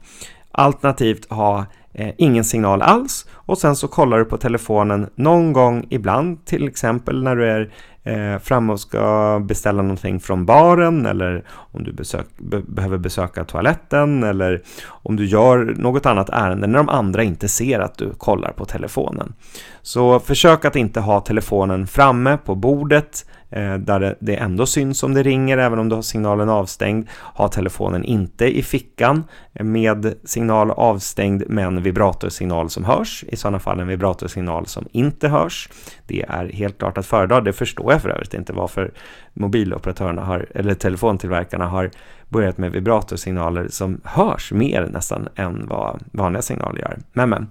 Alternativt 0.52 1.32
ha 1.32 1.66
eh, 1.94 2.14
ingen 2.18 2.44
signal 2.44 2.82
alls 2.82 3.26
och 3.34 3.58
sen 3.58 3.76
så 3.76 3.88
kollar 3.88 4.18
du 4.18 4.26
på 4.26 4.38
telefonen 4.38 5.10
någon 5.16 5.54
gång 5.54 5.86
ibland, 5.90 6.46
till 6.46 6.68
exempel 6.68 7.24
när 7.24 7.36
du 7.36 7.46
är 7.46 7.74
eh, 8.08 8.40
framme 8.40 8.74
och 8.74 8.80
ska 8.80 9.40
beställa 9.46 9.82
någonting 9.82 10.20
från 10.20 10.46
baren 10.46 11.06
eller 11.06 11.44
om 11.50 11.84
du 11.84 11.92
besök, 11.92 12.26
be, 12.38 12.62
behöver 12.68 12.98
besöka 12.98 13.44
toaletten 13.44 14.24
eller 14.24 14.62
om 14.88 15.16
du 15.16 15.26
gör 15.26 15.76
något 15.78 16.06
annat 16.06 16.30
ärende 16.30 16.68
när 16.68 16.78
de 16.78 16.90
andra 16.90 17.24
inte 17.24 17.48
ser 17.48 17.80
att 17.80 17.98
du 17.98 18.14
kollar 18.14 18.52
på 18.52 18.66
telefonen. 18.66 19.34
Så 19.82 20.20
försök 20.20 20.66
att 20.66 20.76
inte 20.76 21.00
ha 21.00 21.20
telefonen 21.20 21.88
framme 21.88 22.38
på 22.46 22.56
bordet 22.56 23.26
Eh, 23.50 23.74
där 23.74 24.16
det 24.20 24.36
ändå 24.36 24.66
syns 24.66 25.04
om 25.04 25.14
det 25.14 25.24
ringer 25.24 25.58
även 25.58 25.80
om 25.80 25.90
du 25.90 25.96
har 25.96 26.02
signalen 26.02 26.50
avstängd. 26.50 27.08
Ha 27.34 27.48
telefonen 27.48 28.04
inte 28.04 28.58
i 28.58 28.64
fickan 28.64 29.24
eh, 29.54 29.66
med 29.66 30.14
signal 30.24 30.72
avstängd 30.72 31.44
men 31.48 31.84
vibratorsignal 31.84 32.70
som 32.70 32.86
hörs. 32.86 33.24
I 33.28 33.36
sådana 33.36 33.60
fall 33.60 33.80
en 33.80 33.88
vibratorsignal 33.88 34.66
som 34.66 34.86
inte 34.92 35.28
hörs. 35.28 35.70
Det 36.08 36.26
är 36.30 36.50
helt 36.54 36.78
klart 36.78 36.98
att 36.98 37.06
föredra. 37.06 37.42
Det 37.42 37.54
förstår 37.54 37.92
jag 37.92 37.97
för 38.00 38.10
övrigt 38.10 38.34
inte 38.34 38.54
varför 38.54 38.92
mobiloperatörerna 39.34 40.26
har, 40.26 40.48
eller 40.56 40.74
telefontillverkarna 40.74 41.66
har 41.66 41.92
börjat 42.30 42.58
med 42.58 42.72
vibratorsignaler 42.72 43.68
som 43.68 44.02
hörs 44.04 44.52
mer 44.52 44.90
nästan 44.92 45.30
än 45.36 45.68
vad 45.68 46.04
vanliga 46.12 46.42
signaler 46.42 46.82
gör. 46.82 46.98
Men 47.14 47.30
men. 47.30 47.48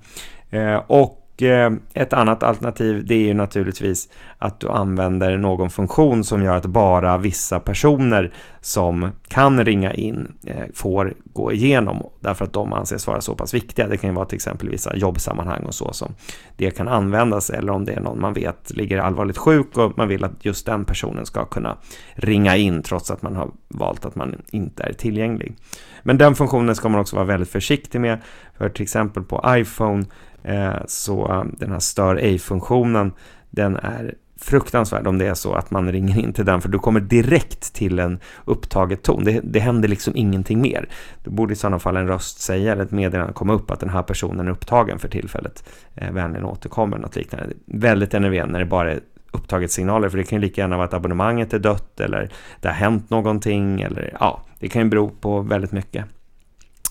Eh, 0.50 0.82
och 0.86 1.25
och 1.36 1.42
eh, 1.42 1.72
ett 1.94 2.12
annat 2.12 2.42
alternativ 2.42 3.06
det 3.06 3.14
är 3.14 3.26
ju 3.26 3.34
naturligtvis 3.34 4.08
att 4.38 4.60
du 4.60 4.68
använder 4.68 5.36
någon 5.36 5.70
funktion 5.70 6.24
som 6.24 6.42
gör 6.42 6.56
att 6.56 6.66
bara 6.66 7.18
vissa 7.18 7.60
personer 7.60 8.32
som 8.60 9.10
kan 9.28 9.64
ringa 9.64 9.94
in 9.94 10.32
eh, 10.46 10.64
får 10.74 11.14
gå 11.24 11.52
igenom 11.52 12.02
därför 12.20 12.44
att 12.44 12.52
de 12.52 12.72
anses 12.72 13.06
vara 13.06 13.20
så 13.20 13.34
pass 13.34 13.54
viktiga. 13.54 13.88
Det 13.88 13.96
kan 13.96 14.10
ju 14.10 14.16
vara 14.16 14.26
till 14.26 14.36
exempel 14.36 14.68
vissa 14.68 14.96
jobbsammanhang 14.96 15.64
och 15.64 15.74
så 15.74 15.92
som 15.92 16.14
det 16.56 16.70
kan 16.70 16.88
användas 16.88 17.50
eller 17.50 17.72
om 17.72 17.84
det 17.84 17.92
är 17.92 18.00
någon 18.00 18.20
man 18.20 18.32
vet 18.32 18.70
ligger 18.70 18.98
allvarligt 18.98 19.38
sjuk 19.38 19.76
och 19.78 19.98
man 19.98 20.08
vill 20.08 20.24
att 20.24 20.44
just 20.44 20.66
den 20.66 20.84
personen 20.84 21.26
ska 21.26 21.44
kunna 21.44 21.76
ringa 22.14 22.56
in 22.56 22.82
trots 22.82 23.10
att 23.10 23.22
man 23.22 23.36
har 23.36 23.50
valt 23.68 24.04
att 24.04 24.14
man 24.14 24.42
inte 24.50 24.82
är 24.82 24.92
tillgänglig. 24.92 25.56
Men 26.02 26.18
den 26.18 26.34
funktionen 26.34 26.74
ska 26.74 26.88
man 26.88 27.00
också 27.00 27.16
vara 27.16 27.26
väldigt 27.26 27.50
försiktig 27.50 28.00
med 28.00 28.18
för 28.58 28.68
till 28.68 28.82
exempel 28.82 29.22
på 29.22 29.44
iPhone 29.46 30.04
Eh, 30.46 30.76
så 30.86 31.32
um, 31.32 31.54
den 31.58 31.72
här 31.72 31.78
stör 31.78 32.16
ej-funktionen, 32.16 33.12
den 33.50 33.76
är 33.76 34.14
fruktansvärd 34.40 35.06
om 35.06 35.18
det 35.18 35.26
är 35.26 35.34
så 35.34 35.54
att 35.54 35.70
man 35.70 35.92
ringer 35.92 36.18
in 36.18 36.32
till 36.32 36.44
den, 36.44 36.60
för 36.60 36.68
du 36.68 36.78
kommer 36.78 37.00
direkt 37.00 37.74
till 37.74 37.98
en 37.98 38.18
upptaget 38.44 39.02
ton. 39.02 39.24
Det, 39.24 39.40
det 39.44 39.60
händer 39.60 39.88
liksom 39.88 40.16
ingenting 40.16 40.60
mer. 40.60 40.88
Då 41.24 41.30
borde 41.30 41.52
i 41.52 41.56
sådana 41.56 41.78
fall 41.78 41.96
en 41.96 42.08
röst 42.08 42.40
säga, 42.40 42.72
eller 42.72 42.82
ett 42.82 42.90
meddelande 42.90 43.32
komma 43.32 43.52
upp 43.52 43.70
att 43.70 43.80
den 43.80 43.88
här 43.88 44.02
personen 44.02 44.46
är 44.46 44.50
upptagen 44.50 44.98
för 44.98 45.08
tillfället. 45.08 45.68
Eh, 45.94 46.12
vänligen 46.12 46.44
återkommer, 46.44 46.98
något 46.98 47.16
liknande. 47.16 47.46
Väldigt 47.66 48.14
enerverande 48.14 48.52
när 48.52 48.58
det 48.60 48.66
bara 48.66 48.92
är 48.92 49.00
upptaget 49.30 49.70
signaler, 49.70 50.08
för 50.08 50.18
det 50.18 50.24
kan 50.24 50.38
ju 50.38 50.42
lika 50.42 50.60
gärna 50.60 50.76
vara 50.76 50.86
att 50.86 50.94
abonnemanget 50.94 51.54
är 51.54 51.58
dött, 51.58 52.00
eller 52.00 52.30
det 52.60 52.68
har 52.68 52.74
hänt 52.74 53.10
någonting, 53.10 53.80
eller 53.80 54.16
ja, 54.20 54.42
det 54.58 54.68
kan 54.68 54.82
ju 54.82 54.88
bero 54.88 55.08
på 55.08 55.40
väldigt 55.40 55.72
mycket. 55.72 56.04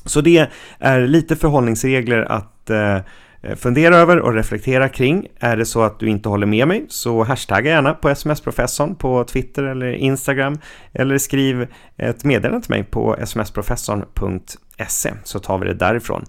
Så 0.06 0.22
det 0.22 0.50
är 0.80 1.08
lite 1.08 1.36
förhållningsregler 1.36 2.32
att 2.32 2.52
Eh, 2.70 3.00
Eh, 3.46 3.56
fundera 3.56 3.96
över 3.96 4.20
och 4.20 4.34
reflektera 4.34 4.90
kring. 4.90 5.28
Är 5.40 5.58
det 5.58 5.66
så 5.66 5.82
att 5.82 6.00
du 6.00 6.10
inte 6.10 6.30
håller 6.30 6.48
med 6.48 6.68
mig 6.68 6.86
så 6.90 7.24
hashtagga 7.24 7.72
gärna 7.72 7.94
på 7.94 8.10
sms-professorn 8.10 8.96
på 8.96 9.24
Twitter 9.24 9.64
eller 9.64 9.94
Instagram 9.94 10.60
eller 10.94 11.18
skriv 11.18 11.68
ett 11.98 12.24
meddelande 12.24 12.66
till 12.66 12.76
mig 12.76 12.84
på 12.84 13.18
smsprofessorn.se 13.26 15.14
så 15.24 15.40
tar 15.40 15.58
vi 15.58 15.68
det 15.68 15.74
därifrån. 15.74 16.26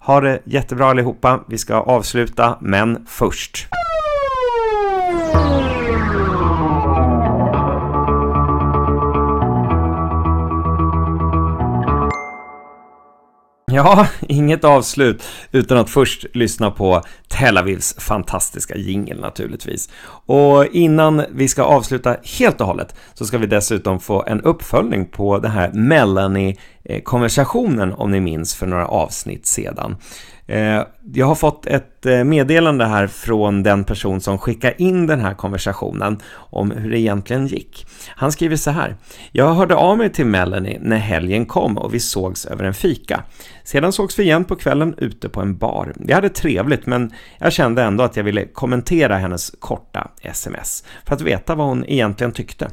Ha 0.00 0.20
det 0.20 0.40
jättebra 0.44 0.86
allihopa. 0.86 1.44
Vi 1.48 1.58
ska 1.58 1.74
avsluta, 1.74 2.58
men 2.60 3.06
först. 3.08 3.68
Ja, 13.76 14.06
inget 14.28 14.64
avslut 14.64 15.28
utan 15.52 15.78
att 15.78 15.90
först 15.90 16.26
lyssna 16.32 16.70
på 16.70 17.02
Tel 17.28 17.58
Avivs 17.58 17.94
fantastiska 17.98 18.76
jingel 18.76 19.20
naturligtvis. 19.20 19.88
Och 20.26 20.66
innan 20.66 21.24
vi 21.30 21.48
ska 21.48 21.62
avsluta 21.62 22.16
helt 22.38 22.60
och 22.60 22.66
hållet 22.66 22.94
så 23.14 23.26
ska 23.26 23.38
vi 23.38 23.46
dessutom 23.46 24.00
få 24.00 24.24
en 24.26 24.40
uppföljning 24.40 25.06
på 25.06 25.38
den 25.38 25.50
här 25.50 25.70
Melanie-konversationen 25.72 27.90
eh, 27.90 28.00
om 28.00 28.10
ni 28.10 28.20
minns 28.20 28.54
för 28.54 28.66
några 28.66 28.86
avsnitt 28.86 29.46
sedan. 29.46 29.96
Eh, 30.48 30.82
jag 31.12 31.26
har 31.26 31.34
fått 31.34 31.66
ett 31.66 32.06
eh, 32.06 32.24
meddelande 32.24 32.84
här 32.84 33.06
från 33.06 33.62
den 33.62 33.84
person 33.84 34.20
som 34.20 34.38
skickar 34.38 34.80
in 34.80 35.06
den 35.06 35.20
här 35.20 35.34
konversationen 35.34 36.18
om 36.34 36.70
hur 36.70 36.90
det 36.90 36.98
egentligen 36.98 37.46
gick. 37.46 37.86
Han 38.08 38.32
skriver 38.32 38.56
så 38.56 38.70
här. 38.70 38.96
Jag 39.32 39.54
hörde 39.54 39.74
av 39.74 39.98
mig 39.98 40.12
till 40.12 40.26
Melanie 40.26 40.78
när 40.82 40.96
helgen 40.96 41.46
kom 41.46 41.78
och 41.78 41.94
vi 41.94 42.00
sågs 42.00 42.46
över 42.46 42.64
en 42.64 42.74
fika. 42.74 43.22
Sedan 43.64 43.92
sågs 43.92 44.18
vi 44.18 44.22
igen 44.22 44.44
på 44.44 44.56
kvällen 44.56 44.94
ute 44.98 45.28
på 45.28 45.40
en 45.40 45.56
bar. 45.56 45.94
Vi 45.96 46.12
hade 46.12 46.28
trevligt 46.28 46.86
men 46.86 47.12
jag 47.38 47.52
kände 47.52 47.82
ändå 47.82 48.04
att 48.04 48.16
jag 48.16 48.24
ville 48.24 48.46
kommentera 48.46 49.16
hennes 49.16 49.52
korta 49.58 50.10
sms 50.22 50.84
för 51.04 51.14
att 51.14 51.20
veta 51.20 51.54
vad 51.54 51.66
hon 51.66 51.84
egentligen 51.84 52.32
tyckte. 52.32 52.68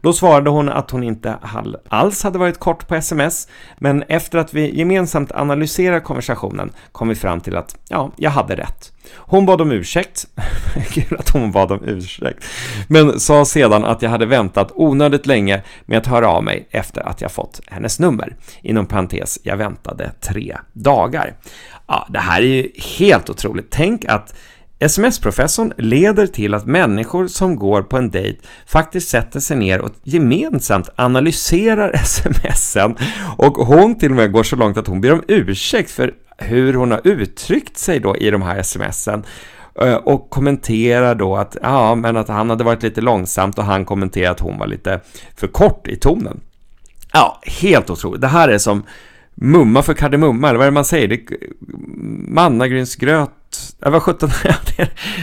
Då 0.00 0.12
svarade 0.12 0.50
hon 0.50 0.68
att 0.68 0.90
hon 0.90 1.02
inte 1.02 1.38
alls 1.88 2.22
hade 2.22 2.38
varit 2.38 2.58
kort 2.58 2.88
på 2.88 2.94
sms, 2.94 3.48
men 3.78 4.02
efter 4.02 4.38
att 4.38 4.54
vi 4.54 4.78
gemensamt 4.78 5.32
analyserar 5.32 6.00
konversationen 6.00 6.72
kom 6.92 7.08
vi 7.08 7.14
fram 7.14 7.40
till 7.40 7.56
att, 7.56 7.76
ja, 7.88 8.10
jag 8.16 8.30
hade 8.30 8.56
rätt. 8.56 8.92
Hon 9.16 9.46
bad 9.46 9.60
om 9.60 9.72
ursäkt, 9.72 10.26
kul 10.90 11.16
att 11.18 11.28
hon 11.28 11.52
bad 11.52 11.72
om 11.72 11.80
ursäkt, 11.84 12.44
men 12.88 13.20
sa 13.20 13.44
sedan 13.44 13.84
att 13.84 14.02
jag 14.02 14.10
hade 14.10 14.26
väntat 14.26 14.72
onödigt 14.74 15.26
länge 15.26 15.62
med 15.86 15.98
att 15.98 16.06
höra 16.06 16.28
av 16.28 16.44
mig 16.44 16.68
efter 16.70 17.08
att 17.08 17.20
jag 17.20 17.32
fått 17.32 17.60
hennes 17.66 18.00
nummer. 18.00 18.36
Inom 18.62 18.86
parentes, 18.86 19.38
jag 19.42 19.56
väntade 19.56 20.12
tre 20.20 20.56
dagar. 20.72 21.34
Ja, 21.86 22.06
det 22.10 22.18
här 22.18 22.42
är 22.42 22.46
ju 22.46 22.70
helt 22.98 23.30
otroligt. 23.30 23.70
Tänk 23.70 24.04
att 24.04 24.34
SMS-professorn 24.84 25.72
leder 25.78 26.26
till 26.26 26.54
att 26.54 26.66
människor 26.66 27.26
som 27.26 27.56
går 27.56 27.82
på 27.82 27.98
en 27.98 28.10
dejt 28.10 28.38
faktiskt 28.66 29.08
sätter 29.08 29.40
sig 29.40 29.56
ner 29.56 29.80
och 29.80 29.90
gemensamt 30.02 30.88
analyserar 30.96 31.96
smsen 32.04 32.96
och 33.36 33.52
hon 33.52 33.98
till 33.98 34.10
och 34.10 34.16
med 34.16 34.32
går 34.32 34.42
så 34.42 34.56
långt 34.56 34.76
att 34.76 34.86
hon 34.86 35.00
ber 35.00 35.12
om 35.12 35.22
ursäkt 35.28 35.90
för 35.90 36.14
hur 36.38 36.74
hon 36.74 36.90
har 36.90 37.00
uttryckt 37.04 37.78
sig 37.78 38.00
då 38.00 38.16
i 38.16 38.30
de 38.30 38.42
här 38.42 38.62
smsen 38.62 39.24
eh, 39.80 39.94
och 39.94 40.30
kommenterar 40.30 41.14
då 41.14 41.36
att, 41.36 41.56
ja, 41.62 41.94
men 41.94 42.16
att 42.16 42.28
han 42.28 42.50
hade 42.50 42.64
varit 42.64 42.82
lite 42.82 43.00
långsamt 43.00 43.58
och 43.58 43.64
han 43.64 43.84
kommenterar 43.84 44.30
att 44.30 44.40
hon 44.40 44.58
var 44.58 44.66
lite 44.66 45.00
för 45.36 45.46
kort 45.46 45.88
i 45.88 45.96
tonen. 45.96 46.40
Ja, 47.12 47.40
helt 47.42 47.90
otroligt. 47.90 48.20
Det 48.20 48.28
här 48.28 48.48
är 48.48 48.58
som 48.58 48.82
mumma 49.34 49.82
för 49.82 49.94
kardemumma, 49.94 50.48
eller 50.48 50.58
vad 50.58 50.66
är 50.66 50.70
det 50.70 50.74
man 50.74 50.84
säger? 50.84 51.08
Det, 51.08 51.20
mannagrynsgröt 52.28 53.30
det 53.78 53.90
var 53.90 54.00
17, 54.00 54.30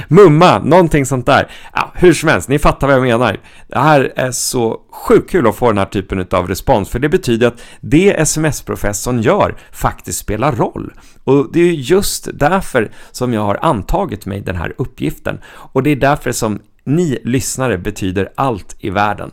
mumma, 0.08 0.60
någonting 0.60 1.06
sånt 1.06 1.26
där. 1.26 1.52
Ja, 1.74 1.92
hur 1.96 2.14
som 2.14 2.30
helst, 2.30 2.50
ni 2.50 2.60
fattar 2.60 2.88
vad 2.88 2.96
jag 2.96 3.04
menar. 3.04 3.40
Det 3.68 3.80
här 3.80 4.14
är 4.16 4.32
så 4.32 4.80
sjukt 4.92 5.30
kul 5.30 5.48
att 5.48 5.56
få 5.56 5.68
den 5.68 5.78
här 5.78 5.86
typen 5.86 6.28
av 6.32 6.48
respons, 6.48 6.90
för 6.90 7.00
det 7.00 7.10
betyder 7.10 7.48
att 7.48 7.62
det 7.82 8.20
sms-professorn 8.20 9.22
gör 9.22 9.58
faktiskt 9.72 10.20
spelar 10.20 10.56
roll. 10.56 10.94
Och 11.24 11.52
det 11.54 11.60
är 11.60 11.72
just 11.72 12.28
därför 12.34 12.92
som 13.12 13.34
jag 13.34 13.42
har 13.42 13.60
antagit 13.62 14.26
mig 14.26 14.42
den 14.42 14.56
här 14.56 14.74
uppgiften. 14.78 15.40
Och 15.46 15.84
det 15.84 15.90
är 15.90 15.96
därför 15.96 16.32
som 16.32 16.60
ni 16.84 17.20
lyssnare 17.24 17.78
betyder 17.78 18.32
allt 18.36 18.76
i 18.80 18.90
världen. 18.90 19.32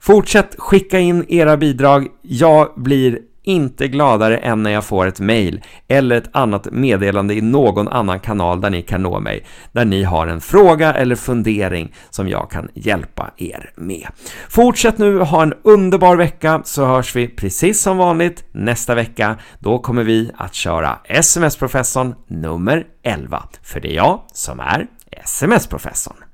Fortsätt 0.00 0.54
skicka 0.58 0.98
in 0.98 1.24
era 1.28 1.56
bidrag. 1.56 2.08
Jag 2.22 2.72
blir 2.76 3.18
inte 3.48 3.88
gladare 3.88 4.36
än 4.36 4.62
när 4.62 4.70
jag 4.70 4.84
får 4.84 5.06
ett 5.06 5.20
mail 5.20 5.62
eller 5.88 6.16
ett 6.16 6.30
annat 6.32 6.68
meddelande 6.72 7.34
i 7.34 7.40
någon 7.40 7.88
annan 7.88 8.20
kanal 8.20 8.60
där 8.60 8.70
ni 8.70 8.82
kan 8.82 9.02
nå 9.02 9.20
mig, 9.20 9.46
där 9.72 9.84
ni 9.84 10.02
har 10.02 10.26
en 10.26 10.40
fråga 10.40 10.94
eller 10.94 11.16
fundering 11.16 11.94
som 12.10 12.28
jag 12.28 12.50
kan 12.50 12.68
hjälpa 12.74 13.30
er 13.36 13.70
med. 13.76 14.08
Fortsätt 14.48 14.98
nu 14.98 15.18
ha 15.18 15.42
en 15.42 15.54
underbar 15.62 16.16
vecka 16.16 16.62
så 16.64 16.84
hörs 16.84 17.16
vi 17.16 17.28
precis 17.28 17.80
som 17.80 17.96
vanligt 17.96 18.44
nästa 18.52 18.94
vecka. 18.94 19.36
Då 19.58 19.78
kommer 19.78 20.04
vi 20.04 20.30
att 20.36 20.54
köra 20.54 20.98
SMS-professorn 21.04 22.14
nummer 22.26 22.84
11, 23.02 23.42
för 23.62 23.80
det 23.80 23.92
är 23.92 23.96
jag 23.96 24.22
som 24.32 24.60
är 24.60 24.86
SMS-professorn. 25.10 26.27